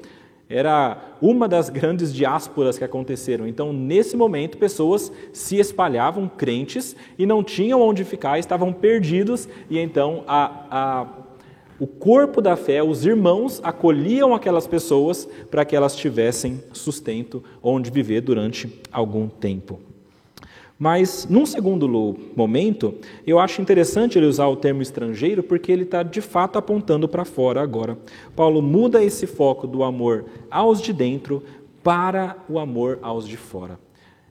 [0.48, 3.46] Era uma das grandes diásporas que aconteceram.
[3.46, 9.78] Então, nesse momento, pessoas se espalhavam, crentes, e não tinham onde ficar, estavam perdidos, e
[9.78, 11.06] então a, a,
[11.78, 17.88] o corpo da fé, os irmãos, acolhiam aquelas pessoas para que elas tivessem sustento onde
[17.88, 19.78] viver durante algum tempo.
[20.82, 21.86] Mas, num segundo
[22.34, 22.94] momento,
[23.26, 27.26] eu acho interessante ele usar o termo estrangeiro porque ele está de fato apontando para
[27.26, 27.98] fora agora.
[28.34, 31.42] Paulo muda esse foco do amor aos de dentro
[31.82, 33.78] para o amor aos de fora.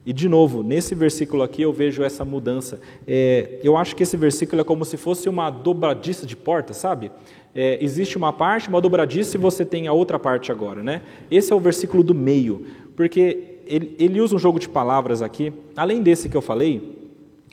[0.03, 2.81] E, de novo, nesse versículo aqui eu vejo essa mudança.
[3.05, 7.11] É, eu acho que esse versículo é como se fosse uma dobradiça de porta, sabe?
[7.53, 11.03] É, existe uma parte, uma dobradiça, e você tem a outra parte agora, né?
[11.29, 15.53] Esse é o versículo do meio, porque ele, ele usa um jogo de palavras aqui,
[15.77, 16.97] além desse que eu falei,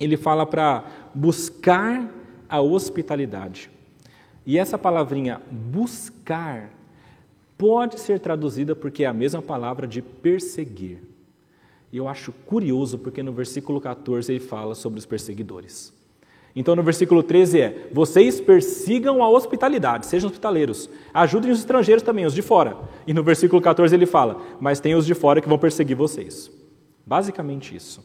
[0.00, 2.10] ele fala para buscar
[2.48, 3.70] a hospitalidade.
[4.46, 6.70] E essa palavrinha buscar
[7.58, 11.02] pode ser traduzida porque é a mesma palavra de perseguir.
[11.92, 15.92] E eu acho curioso porque no versículo 14 ele fala sobre os perseguidores.
[16.56, 22.24] Então no versículo 13 é: Vocês persigam a hospitalidade, sejam hospitaleiros, ajudem os estrangeiros também,
[22.24, 22.78] os de fora.
[23.06, 26.50] E no versículo 14 ele fala: Mas tem os de fora que vão perseguir vocês.
[27.06, 28.02] Basicamente isso.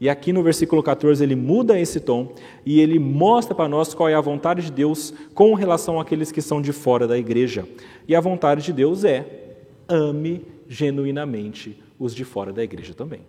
[0.00, 2.32] E aqui no versículo 14 ele muda esse tom
[2.64, 6.40] e ele mostra para nós qual é a vontade de Deus com relação àqueles que
[6.40, 7.68] são de fora da igreja.
[8.08, 9.56] E a vontade de Deus é:
[9.88, 13.22] ame genuinamente os de fora da igreja também.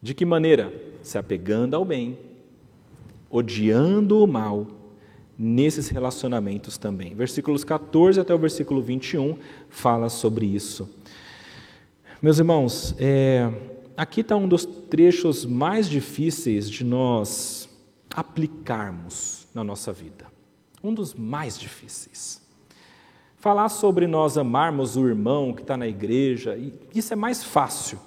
[0.00, 0.72] De que maneira?
[1.02, 2.16] Se apegando ao bem,
[3.32, 4.66] odiando o mal,
[5.36, 7.14] nesses relacionamentos também.
[7.14, 9.36] Versículos 14 até o versículo 21
[9.68, 10.88] fala sobre isso.
[12.20, 13.50] Meus irmãos, é,
[13.96, 17.68] aqui está um dos trechos mais difíceis de nós
[18.14, 20.26] aplicarmos na nossa vida.
[20.84, 22.40] Um dos mais difíceis.
[23.38, 26.56] Falar sobre nós amarmos o irmão que está na igreja,
[26.94, 27.98] isso é mais fácil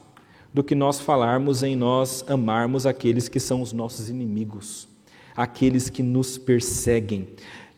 [0.53, 4.87] do que nós falarmos em nós amarmos aqueles que são os nossos inimigos,
[5.35, 7.27] aqueles que nos perseguem.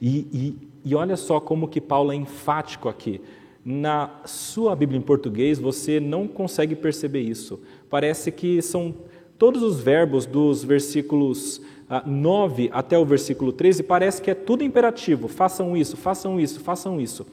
[0.02, 3.22] E, e, e olha só como que Paulo é enfático aqui.
[3.66, 7.60] Na sua Bíblia em português, você não consegue perceber isso.
[7.90, 8.96] Parece que são
[9.38, 11.62] todos os verbos dos versículos
[12.06, 15.28] 9 ah, até o versículo 13, parece que é tudo imperativo.
[15.28, 17.26] Façam isso, façam isso, façam isso.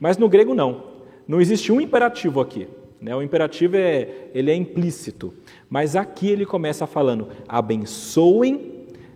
[0.00, 0.84] Mas no grego não.
[1.26, 2.66] Não existe um imperativo aqui.
[3.00, 3.14] Né?
[3.14, 5.32] O imperativo é, ele é implícito.
[5.70, 8.71] Mas aqui ele começa falando: abençoem,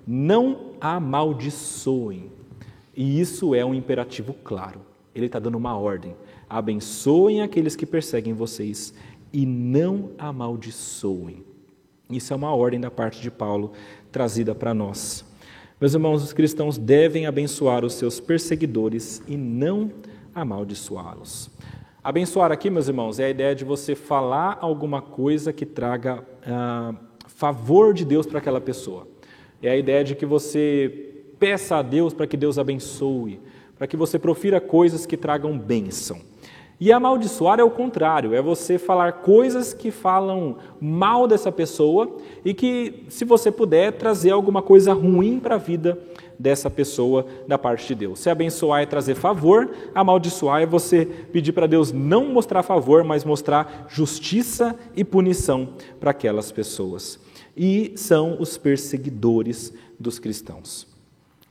[0.07, 2.31] não amaldiçoem.
[2.97, 4.81] E isso é um imperativo claro.
[5.15, 6.15] Ele está dando uma ordem.
[6.49, 8.95] Abençoem aqueles que perseguem vocês
[9.33, 11.45] e não amaldiçoem.
[12.09, 13.73] Isso é uma ordem da parte de Paulo
[14.13, 15.25] trazida para nós.
[15.81, 19.91] Meus irmãos, os cristãos devem abençoar os seus perseguidores e não
[20.35, 21.51] amaldiçoá-los.
[22.03, 26.95] Abençoar aqui, meus irmãos, é a ideia de você falar alguma coisa que traga ah,
[27.27, 29.09] favor de Deus para aquela pessoa.
[29.63, 33.41] É a ideia de que você peça a Deus para que Deus abençoe,
[33.77, 36.21] para que você profira coisas que tragam bênção.
[36.79, 42.53] E amaldiçoar é o contrário, é você falar coisas que falam mal dessa pessoa e
[42.53, 45.99] que, se você puder, trazer alguma coisa ruim para a vida
[46.39, 48.19] dessa pessoa da parte de Deus.
[48.19, 53.25] Se abençoar é trazer favor, amaldiçoar é você pedir para Deus não mostrar favor, mas
[53.25, 57.19] mostrar justiça e punição para aquelas pessoas.
[57.57, 60.87] E são os perseguidores dos cristãos.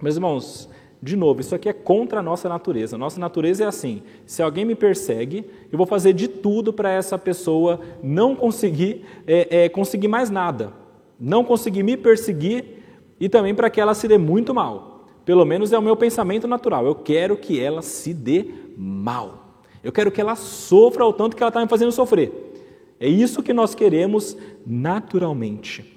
[0.01, 0.69] Meus irmãos,
[1.01, 2.97] de novo, isso aqui é contra a nossa natureza.
[2.97, 7.17] Nossa natureza é assim: se alguém me persegue, eu vou fazer de tudo para essa
[7.17, 10.73] pessoa não conseguir, é, é, conseguir mais nada,
[11.19, 12.83] não conseguir me perseguir
[13.19, 15.05] e também para que ela se dê muito mal.
[15.23, 16.85] Pelo menos é o meu pensamento natural.
[16.85, 18.45] Eu quero que ela se dê
[18.77, 19.61] mal.
[19.83, 22.53] Eu quero que ela sofra o tanto que ela está me fazendo sofrer.
[22.99, 25.94] É isso que nós queremos naturalmente.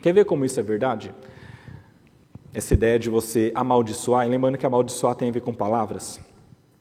[0.00, 1.12] Quer ver como isso é verdade?
[2.52, 6.20] Essa ideia de você amaldiçoar, e lembrando que amaldiçoar tem a ver com palavras.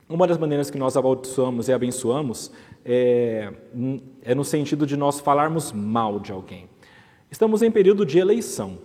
[0.07, 2.51] Uma das maneiras que nós amaldiçoamos e abençoamos
[2.86, 3.51] é,
[4.22, 6.70] é no sentido de nós falarmos mal de alguém.
[7.32, 8.78] Estamos em período de eleição.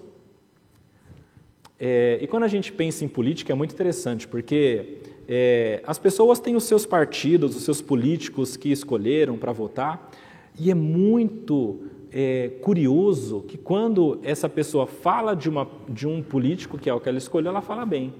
[1.78, 6.40] É, e quando a gente pensa em política é muito interessante, porque é, as pessoas
[6.40, 10.10] têm os seus partidos, os seus políticos que escolheram para votar,
[10.58, 11.80] e é muito
[12.12, 17.00] é, curioso que quando essa pessoa fala de, uma, de um político, que é o
[17.00, 18.12] que ela escolheu, ela fala bem.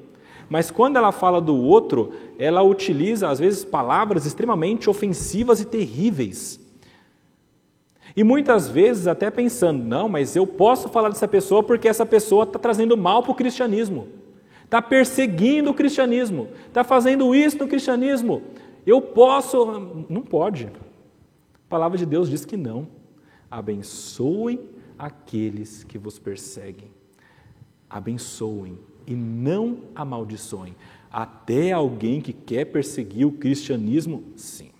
[0.48, 6.60] Mas quando ela fala do outro, ela utiliza, às vezes, palavras extremamente ofensivas e terríveis.
[8.16, 12.42] E muitas vezes até pensando, não, mas eu posso falar dessa pessoa porque essa pessoa
[12.42, 14.08] está trazendo mal para o cristianismo,
[14.64, 18.42] está perseguindo o cristianismo, está fazendo isso no cristianismo.
[18.84, 20.04] Eu posso.
[20.08, 20.66] Não pode.
[20.66, 22.88] A palavra de Deus diz que não.
[23.50, 24.60] Abençoem
[24.98, 26.90] aqueles que vos perseguem.
[27.88, 30.76] Abençoem e não amaldiçoem.
[31.10, 34.70] Até alguém que quer perseguir o cristianismo, sim.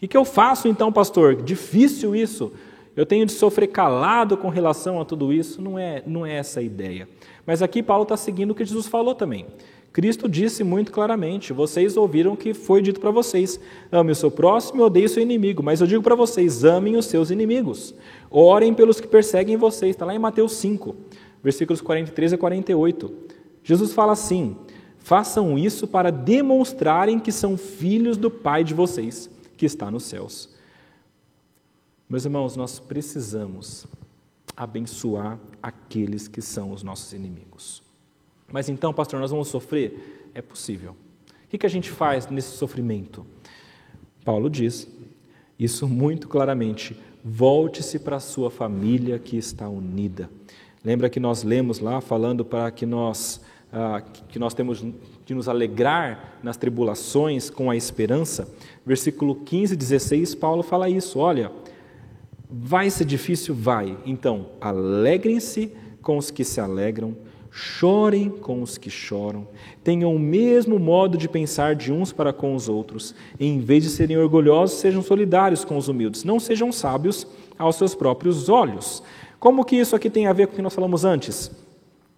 [0.00, 1.42] O que eu faço então, pastor?
[1.42, 2.52] Difícil isso.
[2.94, 5.62] Eu tenho de sofrer calado com relação a tudo isso?
[5.62, 7.08] Não é, não é essa a ideia.
[7.46, 9.46] Mas aqui Paulo está seguindo o que Jesus falou também.
[9.92, 13.58] Cristo disse muito claramente: vocês ouviram o que foi dito para vocês:
[13.90, 15.62] ame o seu próximo e odeie o seu inimigo.
[15.62, 17.94] Mas eu digo para vocês: amem os seus inimigos.
[18.30, 19.90] Orem pelos que perseguem vocês.
[19.90, 20.94] Está lá em Mateus 5,
[21.42, 23.12] versículos 43 a 48.
[23.64, 24.56] Jesus fala assim:
[24.98, 30.50] façam isso para demonstrarem que são filhos do Pai de vocês que está nos céus.
[32.08, 33.86] Meus irmãos, nós precisamos
[34.56, 37.87] abençoar aqueles que são os nossos inimigos.
[38.50, 40.30] Mas então, pastor, nós vamos sofrer?
[40.34, 40.96] É possível.
[41.44, 43.26] O que a gente faz nesse sofrimento?
[44.24, 44.88] Paulo diz
[45.58, 46.96] isso muito claramente.
[47.24, 50.30] Volte-se para a sua família que está unida.
[50.84, 53.40] Lembra que nós lemos lá falando para que nós
[53.72, 54.82] ah, que nós temos
[55.26, 58.48] de nos alegrar nas tribulações com a esperança?
[58.86, 61.18] Versículo 15, 16, Paulo fala isso.
[61.18, 61.52] Olha,
[62.48, 63.54] vai ser difícil?
[63.54, 63.98] Vai.
[64.06, 67.14] Então, alegrem-se com os que se alegram,
[67.50, 69.46] chorem com os que choram,
[69.82, 73.84] tenham o mesmo modo de pensar de uns para com os outros, e em vez
[73.84, 77.26] de serem orgulhosos, sejam solidários com os humildes, não sejam sábios
[77.58, 79.02] aos seus próprios olhos.
[79.40, 81.50] Como que isso aqui tem a ver com o que nós falamos antes?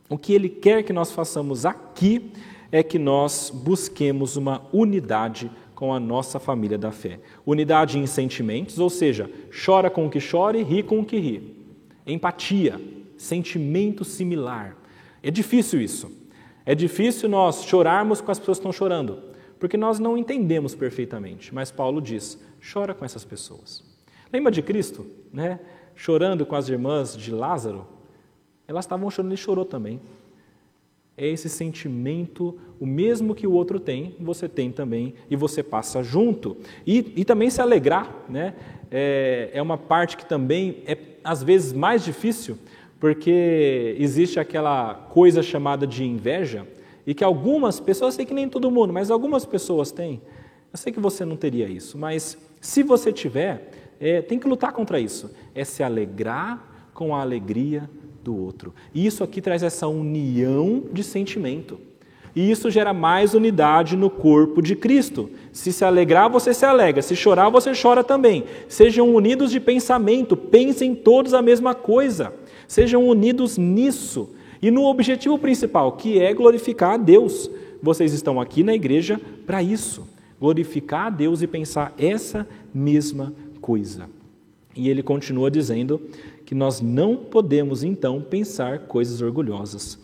[0.08, 2.32] O que ele quer que nós façamos aqui
[2.72, 7.20] é que nós busquemos uma unidade com a nossa família da fé.
[7.46, 9.30] Unidade em sentimentos, ou seja,
[9.64, 11.56] chora com o que chora e ri com o que ri.
[12.06, 12.80] Empatia,
[13.16, 14.76] sentimento similar.
[15.22, 16.10] É difícil isso.
[16.64, 19.18] É difícil nós chorarmos com as pessoas que estão chorando,
[19.58, 21.54] porque nós não entendemos perfeitamente.
[21.54, 22.38] Mas Paulo diz:
[22.72, 23.82] chora com essas pessoas.
[24.32, 25.58] Lembra de Cristo, né?
[25.94, 27.86] Chorando com as irmãs de Lázaro?
[28.68, 30.00] Elas estavam chorando e chorou também.
[31.16, 36.02] É esse sentimento, o mesmo que o outro tem, você tem também e você passa
[36.02, 36.56] junto.
[36.86, 38.54] E, e também se alegrar, né?
[38.90, 42.58] É, é uma parte que também é às vezes mais difícil,
[43.00, 46.66] porque existe aquela coisa chamada de inveja
[47.06, 50.20] e que algumas pessoas, eu sei que nem todo mundo, mas algumas pessoas têm.
[50.70, 54.72] Eu sei que você não teria isso, mas se você tiver, é, tem que lutar
[54.72, 55.30] contra isso.
[55.54, 57.88] É se alegrar com a alegria
[58.22, 58.74] do outro.
[58.94, 61.80] E isso aqui traz essa união de sentimento.
[62.36, 65.30] E isso gera mais unidade no corpo de Cristo.
[65.52, 67.02] Se se alegrar, você se alegra.
[67.02, 68.44] Se chorar, você chora também.
[68.68, 72.32] Sejam unidos de pensamento, pensem todos a mesma coisa.
[72.70, 74.30] Sejam unidos nisso
[74.62, 77.50] e no objetivo principal, que é glorificar a Deus.
[77.82, 80.06] Vocês estão aqui na igreja para isso,
[80.38, 84.08] glorificar a Deus e pensar essa mesma coisa.
[84.76, 86.00] E ele continua dizendo
[86.46, 89.98] que nós não podemos então pensar coisas orgulhosas.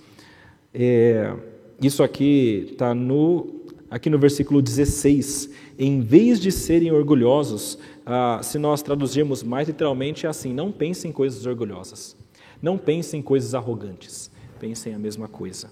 [0.74, 1.34] É,
[1.80, 3.46] isso aqui está no
[3.88, 5.50] aqui no versículo 16.
[5.78, 11.10] Em vez de serem orgulhosos, ah, se nós traduzirmos mais literalmente, é assim: não pensem
[11.10, 12.15] em coisas orgulhosas.
[12.61, 15.70] Não pensem em coisas arrogantes, pensem a mesma coisa.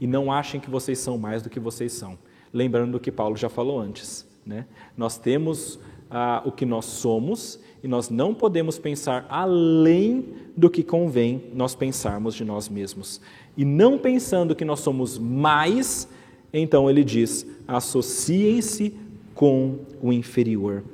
[0.00, 2.18] E não achem que vocês são mais do que vocês são.
[2.52, 4.26] Lembrando do que Paulo já falou antes.
[4.44, 4.66] Né?
[4.96, 5.78] Nós temos
[6.10, 10.24] ah, o que nós somos e nós não podemos pensar além
[10.56, 13.20] do que convém nós pensarmos de nós mesmos.
[13.56, 16.08] E não pensando que nós somos mais,
[16.52, 18.94] então ele diz: associem-se
[19.34, 20.84] com o inferior,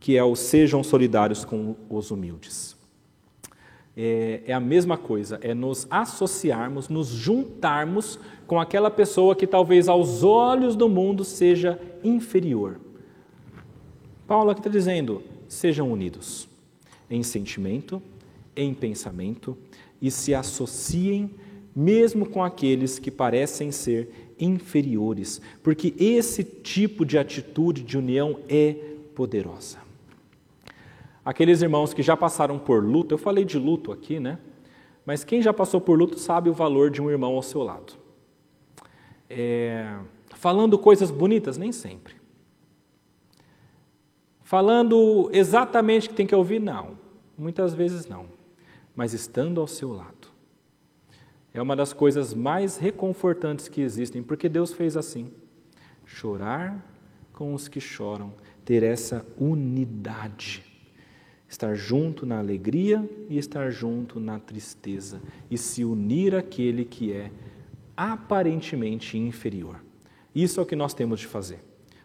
[0.00, 2.77] que é o sejam solidários com os humildes
[4.00, 9.88] é, é a mesma coisa, é nos associarmos, nos juntarmos com aquela pessoa que talvez
[9.88, 12.78] aos olhos do mundo seja inferior.
[14.24, 16.48] Paulo aqui está dizendo: sejam unidos
[17.10, 18.00] em sentimento,
[18.54, 19.58] em pensamento
[20.00, 21.30] e se associem
[21.74, 28.76] mesmo com aqueles que parecem ser inferiores, porque esse tipo de atitude de união é
[29.14, 29.87] poderosa.
[31.28, 34.38] Aqueles irmãos que já passaram por luto, eu falei de luto aqui, né?
[35.04, 37.92] Mas quem já passou por luto sabe o valor de um irmão ao seu lado.
[39.28, 39.98] É,
[40.36, 42.14] falando coisas bonitas, nem sempre.
[44.42, 46.96] Falando exatamente o que tem que ouvir, não.
[47.36, 48.24] Muitas vezes não.
[48.96, 50.28] Mas estando ao seu lado.
[51.52, 55.30] É uma das coisas mais reconfortantes que existem, porque Deus fez assim:
[56.06, 56.82] chorar
[57.34, 58.32] com os que choram,
[58.64, 60.67] ter essa unidade
[61.48, 65.20] estar junto na alegria e estar junto na tristeza
[65.50, 67.30] e se unir àquele que é
[67.96, 69.82] aparentemente inferior.
[70.34, 71.58] Isso é o que nós temos de fazer,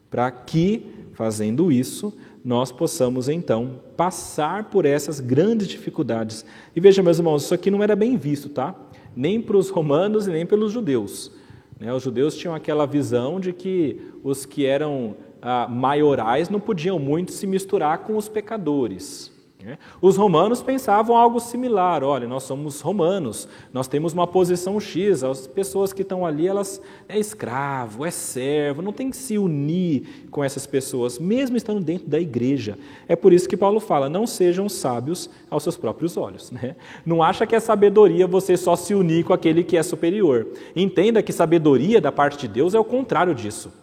[0.10, 2.14] para que, fazendo isso,
[2.44, 6.46] nós possamos então passar por essas grandes dificuldades.
[6.76, 8.76] E veja, meus irmãos, isso aqui não era bem visto, tá?
[9.16, 11.32] Nem para os romanos e nem pelos judeus.
[11.80, 11.94] Né?
[11.94, 17.32] Os judeus tinham aquela visão de que os que eram ah, maiorais não podiam muito
[17.34, 19.33] se misturar com os pecadores.
[19.64, 19.78] Né?
[20.02, 22.04] Os romanos pensavam algo similar.
[22.04, 25.24] Olha, nós somos romanos, nós temos uma posição X.
[25.24, 30.28] As pessoas que estão ali, elas é escravo, é servo, não tem que se unir
[30.30, 32.78] com essas pessoas, mesmo estando dentro da igreja.
[33.08, 36.52] É por isso que Paulo fala: não sejam sábios aos seus próprios olhos.
[36.52, 36.76] Né?
[37.06, 40.48] Não acha que é sabedoria você só se unir com aquele que é superior.
[40.76, 43.83] Entenda que sabedoria da parte de Deus é o contrário disso.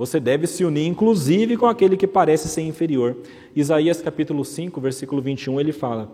[0.00, 3.18] Você deve se unir, inclusive, com aquele que parece ser inferior.
[3.54, 6.10] Isaías capítulo 5, versículo 21, ele fala: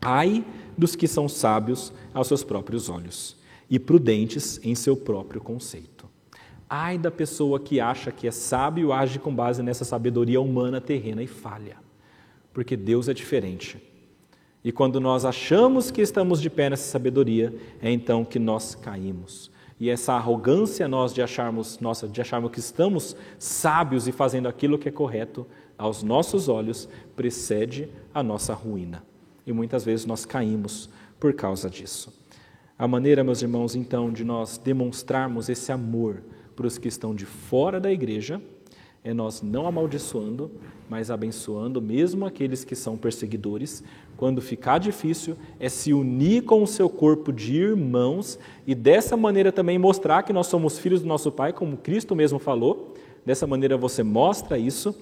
[0.00, 0.44] Ai
[0.78, 3.36] dos que são sábios aos seus próprios olhos
[3.68, 6.06] e prudentes em seu próprio conceito.
[6.70, 11.20] Ai da pessoa que acha que é sábio age com base nessa sabedoria humana terrena
[11.20, 11.78] e falha,
[12.54, 13.82] porque Deus é diferente.
[14.62, 17.52] E quando nós achamos que estamos de pé nessa sabedoria,
[17.82, 19.50] é então que nós caímos.
[19.78, 24.78] E essa arrogância nós de acharmos, nossa, de acharmos que estamos sábios e fazendo aquilo
[24.78, 25.46] que é correto
[25.76, 29.04] aos nossos olhos, precede a nossa ruína.
[29.46, 30.88] E muitas vezes nós caímos
[31.20, 32.12] por causa disso.
[32.78, 36.22] A maneira, meus irmãos, então, de nós demonstrarmos esse amor
[36.54, 38.40] para os que estão de fora da igreja
[39.06, 40.50] é nós não amaldiçoando,
[40.90, 43.84] mas abençoando mesmo aqueles que são perseguidores.
[44.16, 48.36] Quando ficar difícil, é se unir com o seu corpo de irmãos
[48.66, 52.40] e dessa maneira também mostrar que nós somos filhos do nosso Pai, como Cristo mesmo
[52.40, 52.94] falou.
[53.24, 54.92] Dessa maneira você mostra isso.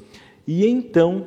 [0.47, 1.27] E então,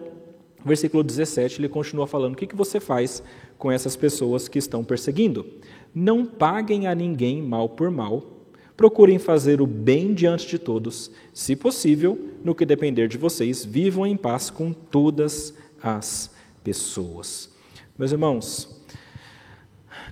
[0.63, 3.23] versículo 17, ele continua falando: o que, você faz
[3.57, 5.47] com essas pessoas que estão perseguindo?
[5.95, 8.36] Não paguem a ninguém mal por mal
[8.77, 14.05] Procurem fazer o bem diante de todos, se possível, no que depender de vocês, vivam
[14.05, 15.51] em paz com todas
[15.81, 16.31] as
[16.63, 17.49] pessoas.
[17.97, 18.85] Meus irmãos,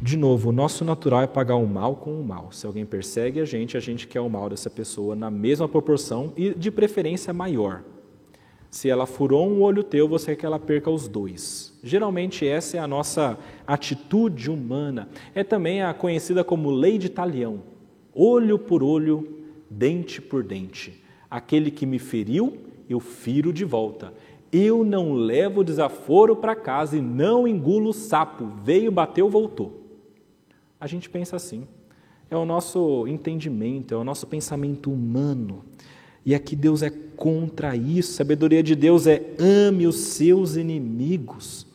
[0.02, 2.52] de novo, o nosso natural é pagar o mal com o mal.
[2.52, 6.34] Se alguém persegue a gente, a gente quer o mal dessa pessoa na mesma proporção
[6.36, 7.84] e de preferência maior.
[8.72, 11.78] Se ela furou um olho teu, você quer que ela perca os dois.
[11.84, 13.38] Geralmente essa é a nossa
[13.68, 15.08] atitude humana.
[15.36, 17.75] É também a conhecida como lei de talião
[18.16, 21.04] olho por olho, dente por dente.
[21.30, 22.58] Aquele que me feriu,
[22.90, 24.14] eu firo de volta.
[24.52, 28.50] Eu não levo desaforo para casa e não engulo sapo.
[28.64, 29.82] Veio, bateu, voltou.
[30.80, 31.68] A gente pensa assim.
[32.30, 35.64] É o nosso entendimento, é o nosso pensamento humano.
[36.26, 38.14] E aqui Deus é contra isso.
[38.14, 41.68] A sabedoria de Deus é ame os seus inimigos.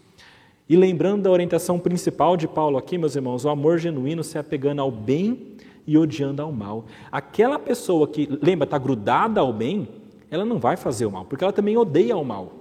[0.68, 4.80] E lembrando da orientação principal de Paulo aqui, meus irmãos, o amor genuíno se apegando
[4.80, 5.56] ao bem
[5.86, 6.84] e odiando ao mal.
[7.10, 9.88] Aquela pessoa que, lembra, está grudada ao bem,
[10.30, 12.52] ela não vai fazer o mal, porque ela também odeia o mal.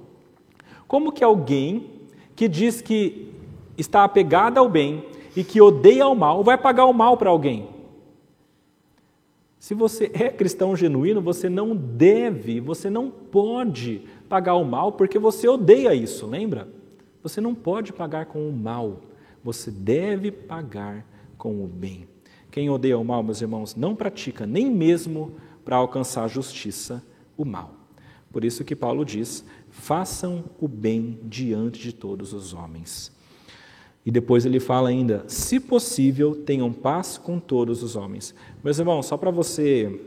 [0.87, 1.91] Como que alguém
[2.35, 3.31] que diz que
[3.77, 5.05] está apegada ao bem
[5.35, 7.67] e que odeia o mal vai pagar o mal para alguém?
[9.59, 15.19] Se você é cristão genuíno, você não deve, você não pode pagar o mal porque
[15.19, 16.67] você odeia isso, lembra?
[17.21, 19.01] Você não pode pagar com o mal,
[19.43, 21.05] você deve pagar
[21.37, 22.08] com o bem.
[22.51, 27.03] Quem odeia o mal, meus irmãos, não pratica nem mesmo para alcançar a justiça
[27.37, 27.75] o mal.
[28.31, 33.11] Por isso que Paulo diz: façam o bem diante de todos os homens.
[34.05, 38.33] E depois ele fala ainda: se possível, tenham paz com todos os homens.
[38.63, 39.99] Meus irmãos, só para você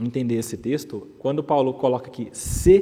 [0.00, 2.80] entender esse texto, quando Paulo coloca aqui se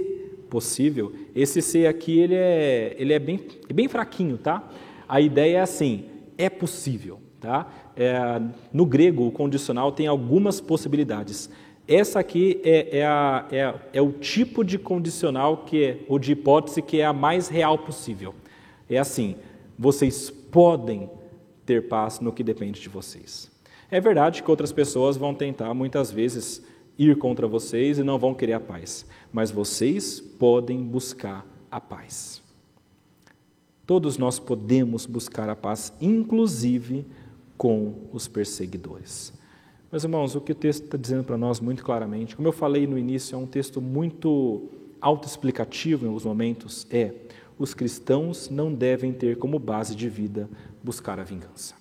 [0.49, 3.41] possível, esse se aqui ele é, ele é bem,
[3.73, 4.69] bem fraquinho, tá?
[5.09, 6.05] A ideia é assim:
[6.37, 7.71] é possível, tá?
[7.97, 8.41] É,
[8.73, 11.51] no grego, o condicional tem algumas possibilidades.
[11.87, 16.33] Essa aqui é, é, a, é, é, o tipo de condicional que é, ou de
[16.33, 18.35] hipótese que é a mais real possível.
[18.89, 19.37] É assim:
[19.79, 21.11] vocês podem
[21.67, 23.51] ter paz no que depende de vocês.
[23.91, 26.63] É verdade que outras pessoas vão tentar muitas vezes
[26.99, 32.43] ir contra vocês e não vão querer a paz, mas vocês podem buscar a paz.
[33.87, 37.05] Todos nós podemos buscar a paz, inclusive
[37.63, 39.33] com os perseguidores.
[39.93, 42.89] Meus irmãos, o que o texto está dizendo para nós muito claramente, como eu falei
[42.89, 44.69] no início, é um texto muito
[45.01, 47.13] autoexplicativo em alguns momentos, é
[47.57, 50.51] os cristãos não devem ter como base de vida
[50.83, 51.77] buscar a vingança.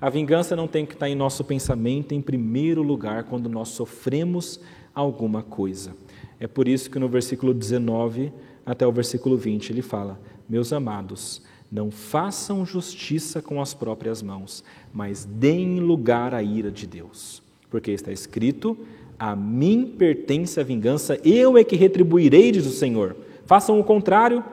[0.00, 4.58] A vingança não tem que estar em nosso pensamento em primeiro lugar quando nós sofremos
[4.92, 5.94] alguma coisa.
[6.40, 8.32] É por isso que no versículo 19
[8.66, 11.40] até o versículo 20 ele fala: Meus amados,
[11.70, 14.62] não façam justiça com as próprias mãos,
[14.92, 17.42] mas deem lugar à ira de Deus.
[17.70, 18.76] Porque está escrito:
[19.18, 23.16] A mim pertence a vingança, eu é que retribuirei, diz o Senhor.
[23.44, 24.44] Façam o contrário.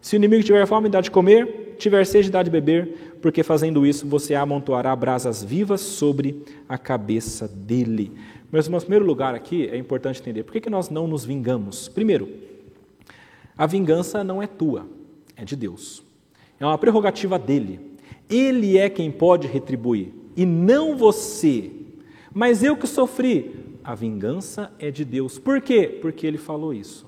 [0.00, 3.84] Se o inimigo tiver fome, dá de comer, tiver sede, dá de beber, porque fazendo
[3.84, 8.12] isso você amontoará brasas vivas sobre a cabeça dele.
[8.50, 11.24] Meus irmãos, em primeiro lugar aqui é importante entender por que, que nós não nos
[11.24, 11.88] vingamos.
[11.88, 12.28] Primeiro,
[13.56, 14.86] a vingança não é tua,
[15.36, 16.02] é de Deus.
[16.58, 17.80] É uma prerrogativa dele.
[18.28, 21.70] Ele é quem pode retribuir e não você.
[22.32, 23.66] Mas eu que sofri.
[23.82, 25.38] A vingança é de Deus.
[25.38, 25.98] Por quê?
[26.00, 27.06] Porque ele falou isso.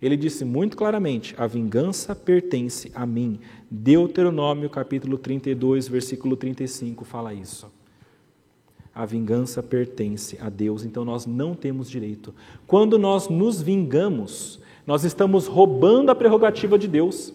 [0.00, 3.38] Ele disse muito claramente: a vingança pertence a mim.
[3.70, 7.70] Deuteronômio capítulo 32, versículo 35 fala isso.
[8.94, 12.34] A vingança pertence a Deus, então nós não temos direito.
[12.66, 17.32] Quando nós nos vingamos, nós estamos roubando a prerrogativa de Deus.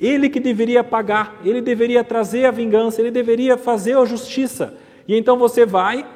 [0.00, 4.74] Ele que deveria pagar, ele deveria trazer a vingança, ele deveria fazer a justiça.
[5.06, 6.08] E então você vai,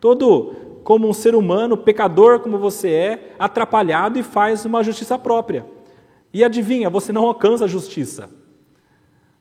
[0.00, 0.54] todo
[0.84, 5.66] como um ser humano, pecador como você é, atrapalhado e faz uma justiça própria.
[6.32, 8.30] E adivinha, você não alcança a justiça.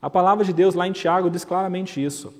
[0.01, 2.33] A palavra de Deus lá em Tiago diz claramente isso.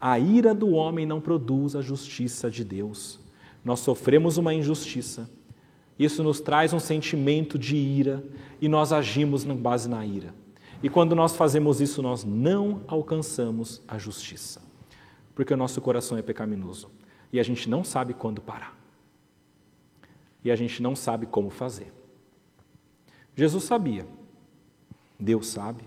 [0.00, 3.20] A ira do homem não produz a justiça de Deus.
[3.64, 5.28] Nós sofremos uma injustiça.
[5.98, 8.24] Isso nos traz um sentimento de ira
[8.60, 10.32] e nós agimos com base na ira.
[10.82, 14.62] E quando nós fazemos isso, nós não alcançamos a justiça,
[15.34, 16.90] porque o nosso coração é pecaminoso
[17.32, 18.76] e a gente não sabe quando parar.
[20.44, 21.92] E a gente não sabe como fazer.
[23.34, 24.06] Jesus sabia,
[25.18, 25.84] Deus sabe,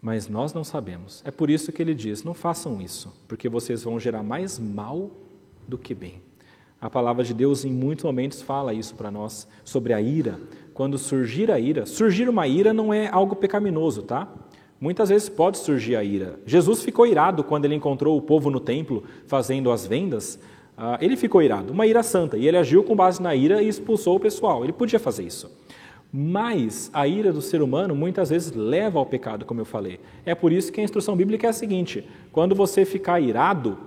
[0.00, 1.22] mas nós não sabemos.
[1.24, 5.10] É por isso que ele diz: não façam isso, porque vocês vão gerar mais mal
[5.66, 6.20] do que bem.
[6.80, 10.40] A palavra de Deus, em muitos momentos, fala isso para nós sobre a ira.
[10.74, 14.28] Quando surgir a ira, surgir uma ira não é algo pecaminoso, tá?
[14.80, 16.40] Muitas vezes pode surgir a ira.
[16.44, 20.40] Jesus ficou irado quando ele encontrou o povo no templo fazendo as vendas.
[20.76, 23.68] Uh, ele ficou irado, uma ira santa, e ele agiu com base na ira e
[23.68, 24.64] expulsou o pessoal.
[24.64, 25.48] Ele podia fazer isso.
[26.12, 30.00] Mas a ira do ser humano muitas vezes leva ao pecado, como eu falei.
[30.26, 33.78] É por isso que a instrução bíblica é a seguinte: quando você ficar irado,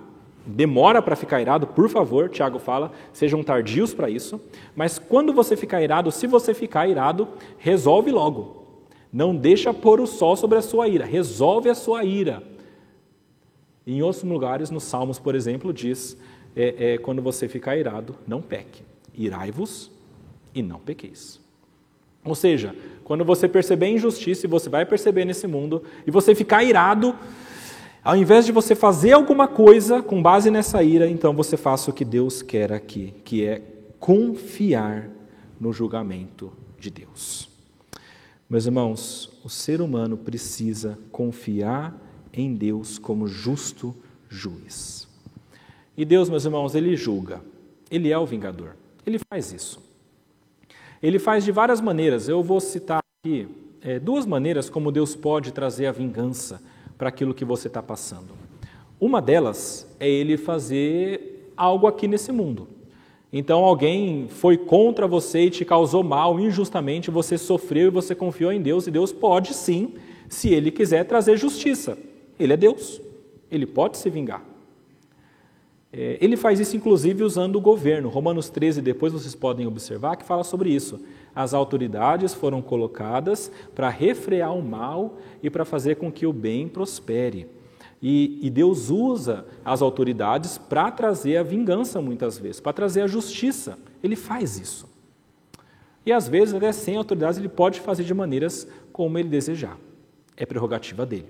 [0.46, 4.40] demora para ficar irado, por favor, Tiago fala, sejam tardios para isso.
[4.74, 7.28] Mas quando você ficar irado, se você ficar irado,
[7.58, 8.64] resolve logo.
[9.12, 12.42] Não deixa pôr o sol sobre a sua ira, resolve a sua ira.
[13.86, 16.16] Em outros lugares, nos Salmos, por exemplo, diz:
[16.54, 18.82] é, é, quando você ficar irado, não peque.
[19.14, 19.90] Irai-vos
[20.54, 21.40] e não pequeis.
[22.24, 22.74] Ou seja,
[23.04, 27.14] quando você perceber injustiça, e você vai perceber nesse mundo, e você ficar irado,
[28.06, 31.92] ao invés de você fazer alguma coisa com base nessa ira, então você faça o
[31.92, 33.60] que Deus quer aqui, que é
[33.98, 35.10] confiar
[35.60, 37.48] no julgamento de Deus.
[38.48, 42.00] Meus irmãos, o ser humano precisa confiar
[42.32, 43.92] em Deus como justo
[44.28, 45.08] juiz.
[45.96, 47.42] E Deus, meus irmãos, ele julga.
[47.90, 48.76] Ele é o vingador.
[49.04, 49.82] Ele faz isso.
[51.02, 52.28] Ele faz de várias maneiras.
[52.28, 53.48] Eu vou citar aqui
[53.80, 56.62] é, duas maneiras como Deus pode trazer a vingança
[56.96, 58.34] para aquilo que você está passando.
[59.00, 62.68] Uma delas é ele fazer algo aqui nesse mundo.
[63.32, 68.52] Então alguém foi contra você e te causou mal injustamente, você sofreu e você confiou
[68.52, 69.94] em Deus, e Deus pode sim,
[70.28, 71.98] se Ele quiser, trazer justiça.
[72.38, 73.00] Ele é Deus,
[73.50, 74.55] Ele pode se vingar.
[75.98, 78.10] É, ele faz isso inclusive usando o governo.
[78.10, 81.00] Romanos 13, depois vocês podem observar, que fala sobre isso.
[81.34, 86.68] As autoridades foram colocadas para refrear o mal e para fazer com que o bem
[86.68, 87.48] prospere.
[88.02, 93.06] E, e Deus usa as autoridades para trazer a vingança, muitas vezes, para trazer a
[93.06, 93.78] justiça.
[94.02, 94.86] Ele faz isso.
[96.04, 99.78] E às vezes, até sem autoridades, ele pode fazer de maneiras como ele desejar.
[100.36, 101.28] É prerrogativa dele.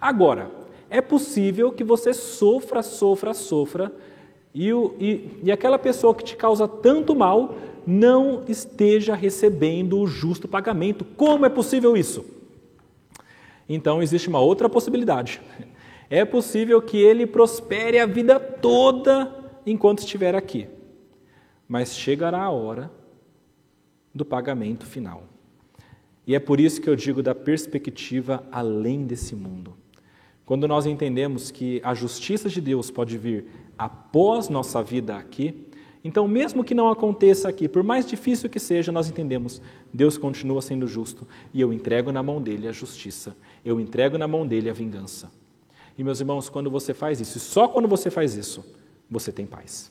[0.00, 0.52] Agora,
[0.96, 3.92] é possível que você sofra, sofra, sofra,
[4.54, 10.06] e, o, e, e aquela pessoa que te causa tanto mal não esteja recebendo o
[10.06, 11.04] justo pagamento.
[11.04, 12.24] Como é possível isso?
[13.68, 15.40] Então, existe uma outra possibilidade
[16.10, 19.32] é possível que ele prospere a vida toda
[19.66, 20.68] enquanto estiver aqui.
[21.66, 22.90] Mas chegará a hora
[24.14, 25.24] do pagamento final.
[26.26, 29.76] E é por isso que eu digo da perspectiva além desse mundo.
[30.44, 33.46] Quando nós entendemos que a justiça de Deus pode vir
[33.78, 35.66] após nossa vida aqui,
[36.04, 40.60] então, mesmo que não aconteça aqui, por mais difícil que seja, nós entendemos, Deus continua
[40.60, 43.34] sendo justo e eu entrego na mão dele a justiça,
[43.64, 45.32] eu entrego na mão dele a vingança.
[45.96, 48.62] E, meus irmãos, quando você faz isso, só quando você faz isso,
[49.10, 49.90] você tem paz.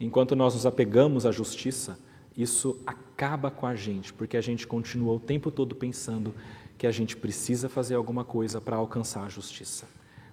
[0.00, 1.98] Enquanto nós nos apegamos à justiça,
[2.34, 6.32] isso acaba com a gente, porque a gente continua o tempo todo pensando
[6.78, 9.86] que a gente precisa fazer alguma coisa para alcançar a justiça.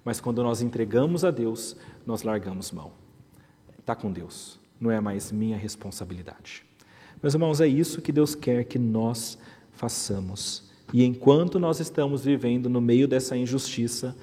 [0.05, 1.75] Mas quando nós entregamos a Deus,
[2.05, 2.91] nós largamos mão.
[3.79, 6.63] Está com Deus, não é mais minha responsabilidade.
[7.21, 9.37] Meus irmãos, é isso que Deus quer que nós
[9.71, 10.69] façamos.
[10.93, 14.15] E enquanto nós estamos vivendo no meio dessa injustiça,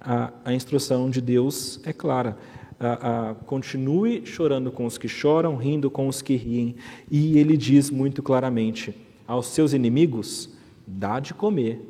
[0.00, 2.38] a, a instrução de Deus é clara.
[2.80, 6.76] A, a, continue chorando com os que choram, rindo com os que riem.
[7.10, 8.94] E ele diz muito claramente
[9.26, 10.56] aos seus inimigos:
[10.88, 11.80] dá de comer,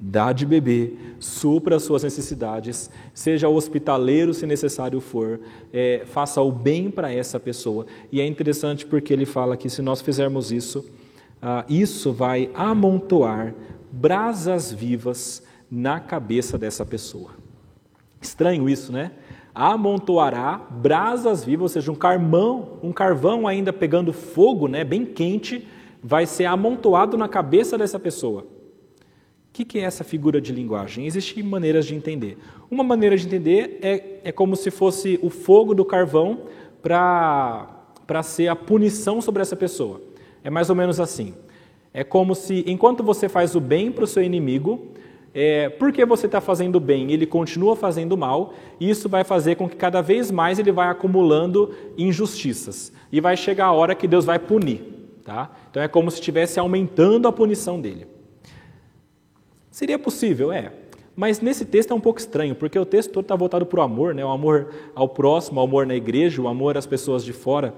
[0.00, 5.40] dá de beber, supra as suas necessidades, seja hospitaleiro se necessário for,
[5.72, 7.86] é, faça o bem para essa pessoa.
[8.10, 10.84] E é interessante porque ele fala que se nós fizermos isso,
[11.40, 13.54] ah, isso vai amontoar
[13.92, 17.30] brasas vivas na cabeça dessa pessoa.
[18.20, 19.12] Estranho isso, né?
[19.54, 25.66] Amontoará brasas vivas, ou seja, um carvão, um carvão ainda pegando fogo, né, bem quente,
[26.02, 28.42] vai ser amontoado na cabeça dessa pessoa.
[28.42, 31.06] O que, é essa figura de linguagem?
[31.06, 32.38] Existem maneiras de entender.
[32.70, 36.42] Uma maneira de entender é, é como se fosse o fogo do carvão
[36.80, 40.00] para ser a punição sobre essa pessoa.
[40.44, 41.34] É mais ou menos assim.
[41.92, 44.92] É como se, enquanto você faz o bem para o seu inimigo,
[45.34, 49.76] é, porque você está fazendo bem ele continua fazendo mal, isso vai fazer com que
[49.76, 52.92] cada vez mais ele vai acumulando injustiças.
[53.10, 54.97] E vai chegar a hora que Deus vai punir.
[55.28, 55.50] Tá?
[55.70, 58.06] Então é como se estivesse aumentando a punição dele.
[59.70, 60.50] Seria possível?
[60.50, 60.72] É.
[61.14, 63.82] Mas nesse texto é um pouco estranho, porque o texto todo está voltado para o
[63.82, 64.24] amor, né?
[64.24, 67.74] o amor ao próximo, o amor na igreja, o amor às pessoas de fora.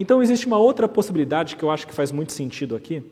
[0.00, 3.02] Então existe uma outra possibilidade que eu acho que faz muito sentido aqui,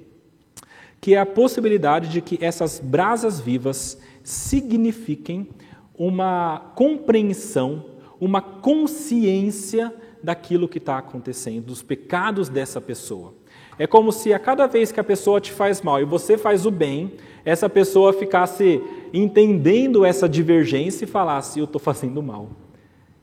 [0.99, 5.51] que é a possibilidade de que essas brasas vivas signifiquem
[5.99, 7.85] uma compreensão,
[8.19, 13.36] uma consciência daquilo que está acontecendo, dos pecados dessa pessoa.
[13.79, 16.65] É como se a cada vez que a pessoa te faz mal e você faz
[16.65, 17.13] o bem,
[17.45, 18.81] essa pessoa ficasse
[19.13, 22.49] entendendo essa divergência e falasse: Eu estou fazendo mal.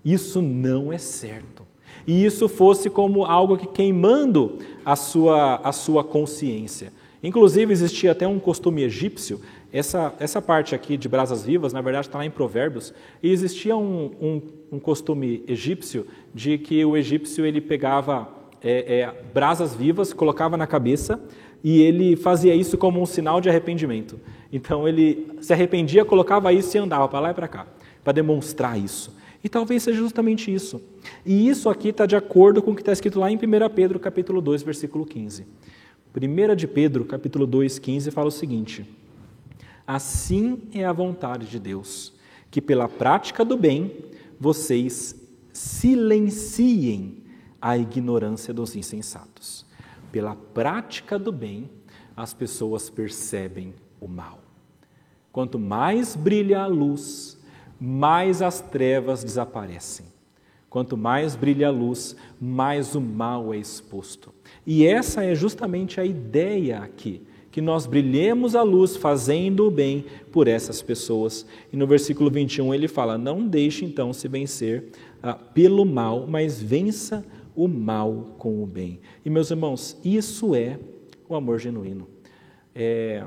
[0.03, 1.63] Isso não é certo.
[2.05, 6.91] E isso fosse como algo que queimando a sua, a sua consciência.
[7.23, 9.39] Inclusive, existia até um costume egípcio,
[9.71, 12.93] essa, essa parte aqui de brasas vivas, na verdade, está lá em Provérbios,
[13.23, 14.41] e existia um, um,
[14.73, 18.27] um, costume egípcio de que o egípcio ele pegava
[18.63, 21.19] é, é, brasas vivas, colocava na cabeça,
[21.63, 24.19] e ele fazia isso como um sinal de arrependimento.
[24.51, 27.67] Então, ele se arrependia, colocava isso e andava para lá e para cá,
[28.03, 29.15] para demonstrar isso.
[29.43, 30.81] E talvez seja justamente isso.
[31.25, 33.39] E isso aqui está de acordo com o que está escrito lá em 1
[33.75, 35.45] Pedro, capítulo 2, versículo 15.
[36.15, 38.85] 1 de Pedro, capítulo 2, 15, fala o seguinte:
[39.85, 42.13] Assim é a vontade de Deus,
[42.49, 43.91] que pela prática do bem
[44.39, 45.15] vocês
[45.51, 47.22] silenciem
[47.63, 49.65] a ignorância dos insensatos.
[50.11, 51.69] Pela prática do bem,
[52.13, 54.39] as pessoas percebem o mal.
[55.31, 57.39] Quanto mais brilha a luz,
[57.79, 60.07] mais as trevas desaparecem.
[60.69, 64.33] Quanto mais brilha a luz, mais o mal é exposto.
[64.67, 70.03] E essa é justamente a ideia aqui, que nós brilhemos a luz fazendo o bem
[70.33, 71.45] por essas pessoas.
[71.71, 74.91] E no versículo 21 ele fala: Não deixe então se vencer
[75.21, 77.23] ah, pelo mal, mas vença
[77.55, 78.99] o mal com o bem.
[79.23, 80.79] E meus irmãos, isso é
[81.27, 82.07] o amor genuíno.
[82.75, 83.23] É,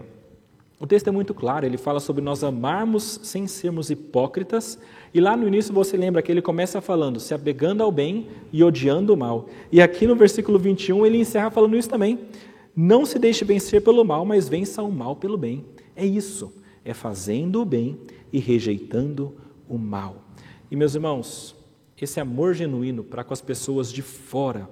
[0.79, 4.79] o texto é muito claro, ele fala sobre nós amarmos sem sermos hipócritas,
[5.14, 8.62] e lá no início você lembra que ele começa falando, se apegando ao bem e
[8.62, 9.47] odiando o mal.
[9.72, 12.18] E aqui no versículo 21 ele encerra falando isso também.
[12.77, 15.64] Não se deixe vencer pelo mal, mas vença o mal pelo bem.
[15.95, 16.53] É isso,
[16.85, 17.99] é fazendo o bem
[18.31, 19.35] e rejeitando
[19.66, 20.24] o mal.
[20.70, 21.55] E meus irmãos,
[22.05, 24.68] esse amor genuíno para com as pessoas de fora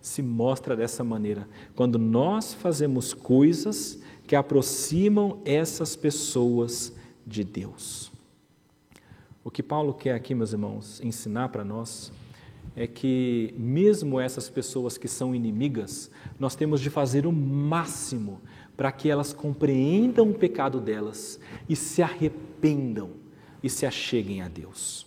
[0.00, 1.48] se mostra dessa maneira.
[1.74, 6.92] Quando nós fazemos coisas que aproximam essas pessoas
[7.26, 8.12] de Deus.
[9.42, 12.12] O que Paulo quer aqui, meus irmãos, ensinar para nós
[12.76, 18.40] é que, mesmo essas pessoas que são inimigas, nós temos de fazer o máximo
[18.76, 23.10] para que elas compreendam o pecado delas e se arrependam
[23.62, 25.06] e se acheguem a Deus.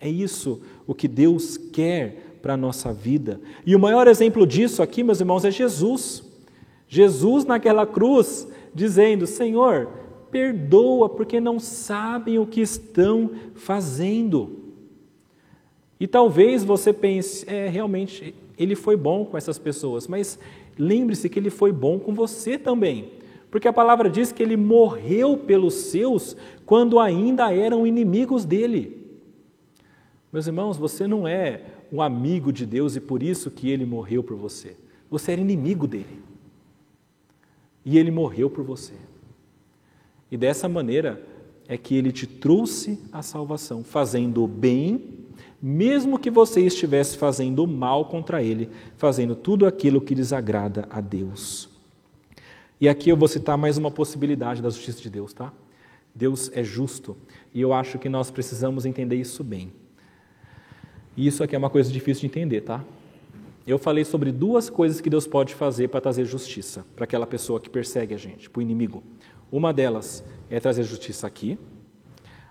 [0.00, 3.40] É isso o que Deus quer para a nossa vida.
[3.64, 6.20] E o maior exemplo disso aqui, meus irmãos, é Jesus.
[6.88, 9.88] Jesus naquela cruz, dizendo: Senhor,
[10.32, 14.64] perdoa, porque não sabem o que estão fazendo.
[16.00, 20.40] E talvez você pense, é, realmente, ele foi bom com essas pessoas, mas
[20.76, 23.12] lembre-se que ele foi bom com você também.
[23.48, 26.36] Porque a palavra diz que ele morreu pelos seus
[26.66, 28.99] quando ainda eram inimigos dele.
[30.32, 31.62] Meus irmãos, você não é
[31.92, 34.76] um amigo de Deus e por isso que ele morreu por você.
[35.10, 36.22] Você era inimigo dele.
[37.84, 38.94] E ele morreu por você.
[40.30, 41.20] E dessa maneira
[41.66, 45.20] é que ele te trouxe a salvação, fazendo o bem,
[45.60, 51.00] mesmo que você estivesse fazendo o mal contra ele, fazendo tudo aquilo que desagrada a
[51.00, 51.68] Deus.
[52.80, 55.52] E aqui eu vou citar mais uma possibilidade da justiça de Deus, tá?
[56.14, 57.16] Deus é justo
[57.52, 59.72] e eu acho que nós precisamos entender isso bem.
[61.16, 62.84] E isso aqui é uma coisa difícil de entender, tá?
[63.66, 67.60] Eu falei sobre duas coisas que Deus pode fazer para trazer justiça para aquela pessoa
[67.60, 69.02] que persegue a gente, para o inimigo.
[69.52, 71.58] Uma delas é trazer justiça aqui,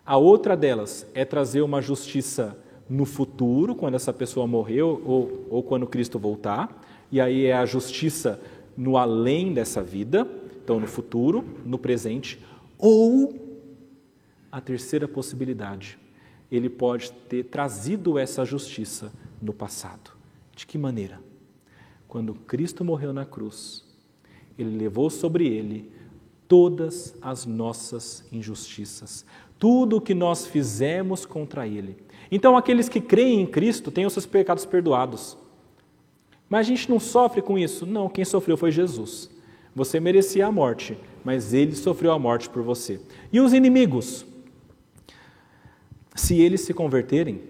[0.05, 2.57] a outra delas é trazer uma justiça
[2.89, 6.81] no futuro, quando essa pessoa morreu ou, ou quando Cristo voltar,
[7.11, 8.41] e aí é a justiça
[8.75, 10.27] no além dessa vida,
[10.63, 12.39] então no futuro, no presente,
[12.77, 13.35] ou
[14.51, 15.99] a terceira possibilidade,
[16.51, 20.11] ele pode ter trazido essa justiça no passado.
[20.55, 21.19] De que maneira?
[22.07, 23.85] Quando Cristo morreu na cruz,
[24.57, 25.91] ele levou sobre ele
[26.47, 29.23] todas as nossas injustiças,
[29.59, 31.97] tudo o que nós fizemos contra ele.
[32.31, 35.37] Então, aqueles que creem em Cristo têm os seus pecados perdoados.
[36.49, 37.85] Mas a gente não sofre com isso.
[37.85, 39.29] Não, quem sofreu foi Jesus.
[39.75, 42.99] Você merecia a morte, mas ele sofreu a morte por você.
[43.31, 44.25] E os inimigos?
[46.19, 47.41] Se eles se converterem,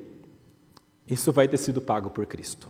[1.08, 2.70] isso vai ter sido pago por Cristo.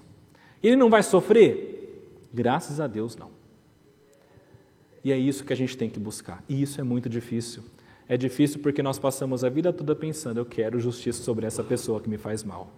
[0.63, 2.07] Ele não vai sofrer?
[2.33, 3.29] Graças a Deus, não.
[5.03, 6.41] E é isso que a gente tem que buscar.
[6.47, 7.63] E isso é muito difícil.
[8.07, 11.99] É difícil porque nós passamos a vida toda pensando: eu quero justiça sobre essa pessoa
[11.99, 12.71] que me faz mal.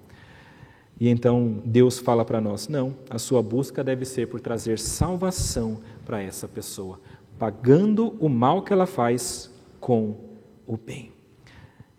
[0.99, 5.80] E então Deus fala para nós: não, a sua busca deve ser por trazer salvação
[6.03, 6.99] para essa pessoa,
[7.38, 10.15] pagando o mal que ela faz com
[10.65, 11.11] o bem.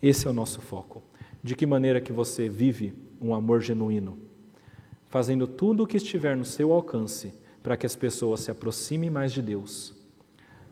[0.03, 1.01] Esse é o nosso foco.
[1.43, 4.19] De que maneira que você vive um amor genuíno?
[5.09, 9.33] Fazendo tudo o que estiver no seu alcance para que as pessoas se aproximem mais
[9.33, 9.95] de Deus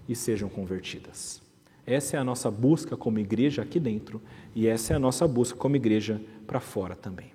[0.08, 1.42] e sejam convertidas.
[1.86, 4.22] Essa é a nossa busca como igreja aqui dentro
[4.54, 7.32] e essa é a nossa busca como igreja para fora também.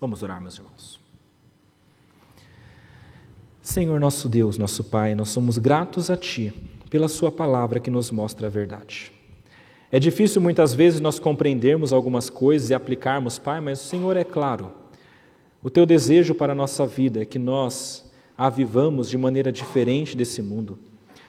[0.00, 1.00] Vamos orar, meus irmãos.
[3.62, 6.52] Senhor nosso Deus, nosso Pai, nós somos gratos a Ti
[6.90, 9.12] pela Sua palavra que nos mostra a verdade.
[9.94, 14.24] É difícil muitas vezes nós compreendermos algumas coisas e aplicarmos, Pai, mas o Senhor é
[14.24, 14.72] claro.
[15.62, 20.16] O Teu desejo para a nossa vida é que nós a vivamos de maneira diferente
[20.16, 20.78] desse mundo,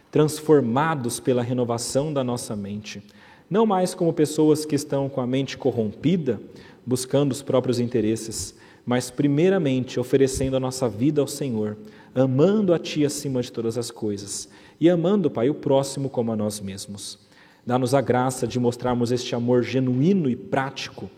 [0.10, 3.04] transformados pela renovação da nossa mente,
[3.50, 6.40] não mais como pessoas que estão com a mente corrompida,
[6.86, 8.56] buscando os próprios interesses,
[8.86, 11.78] mas primeiramente oferecendo a nossa vida ao Senhor,
[12.16, 14.48] amando a Ti acima de todas as coisas
[14.80, 17.23] e amando, Pai, o próximo como a nós mesmos.
[17.66, 21.10] Dá-nos a graça de mostrarmos este amor genuíno e prático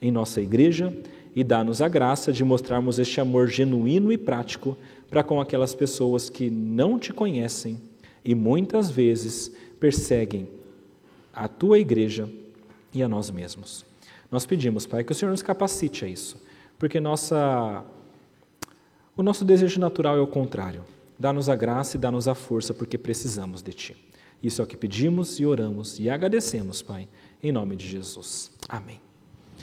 [0.00, 0.96] em nossa igreja
[1.34, 4.76] e dá-nos a graça de mostrarmos este amor genuíno e prático
[5.08, 7.80] para com aquelas pessoas que não te conhecem
[8.24, 10.48] e muitas vezes perseguem
[11.32, 12.28] a tua igreja
[12.92, 13.84] e a nós mesmos.
[14.30, 16.40] Nós pedimos, Pai, que o Senhor nos capacite a isso,
[16.78, 17.84] porque nossa,
[19.16, 20.84] o nosso desejo natural é o contrário.
[21.18, 24.09] Dá-nos a graça e dá-nos a força, porque precisamos de Ti.
[24.42, 27.08] Isso é o que pedimos e oramos e agradecemos, Pai,
[27.42, 28.50] em nome de Jesus.
[28.68, 29.09] Amém.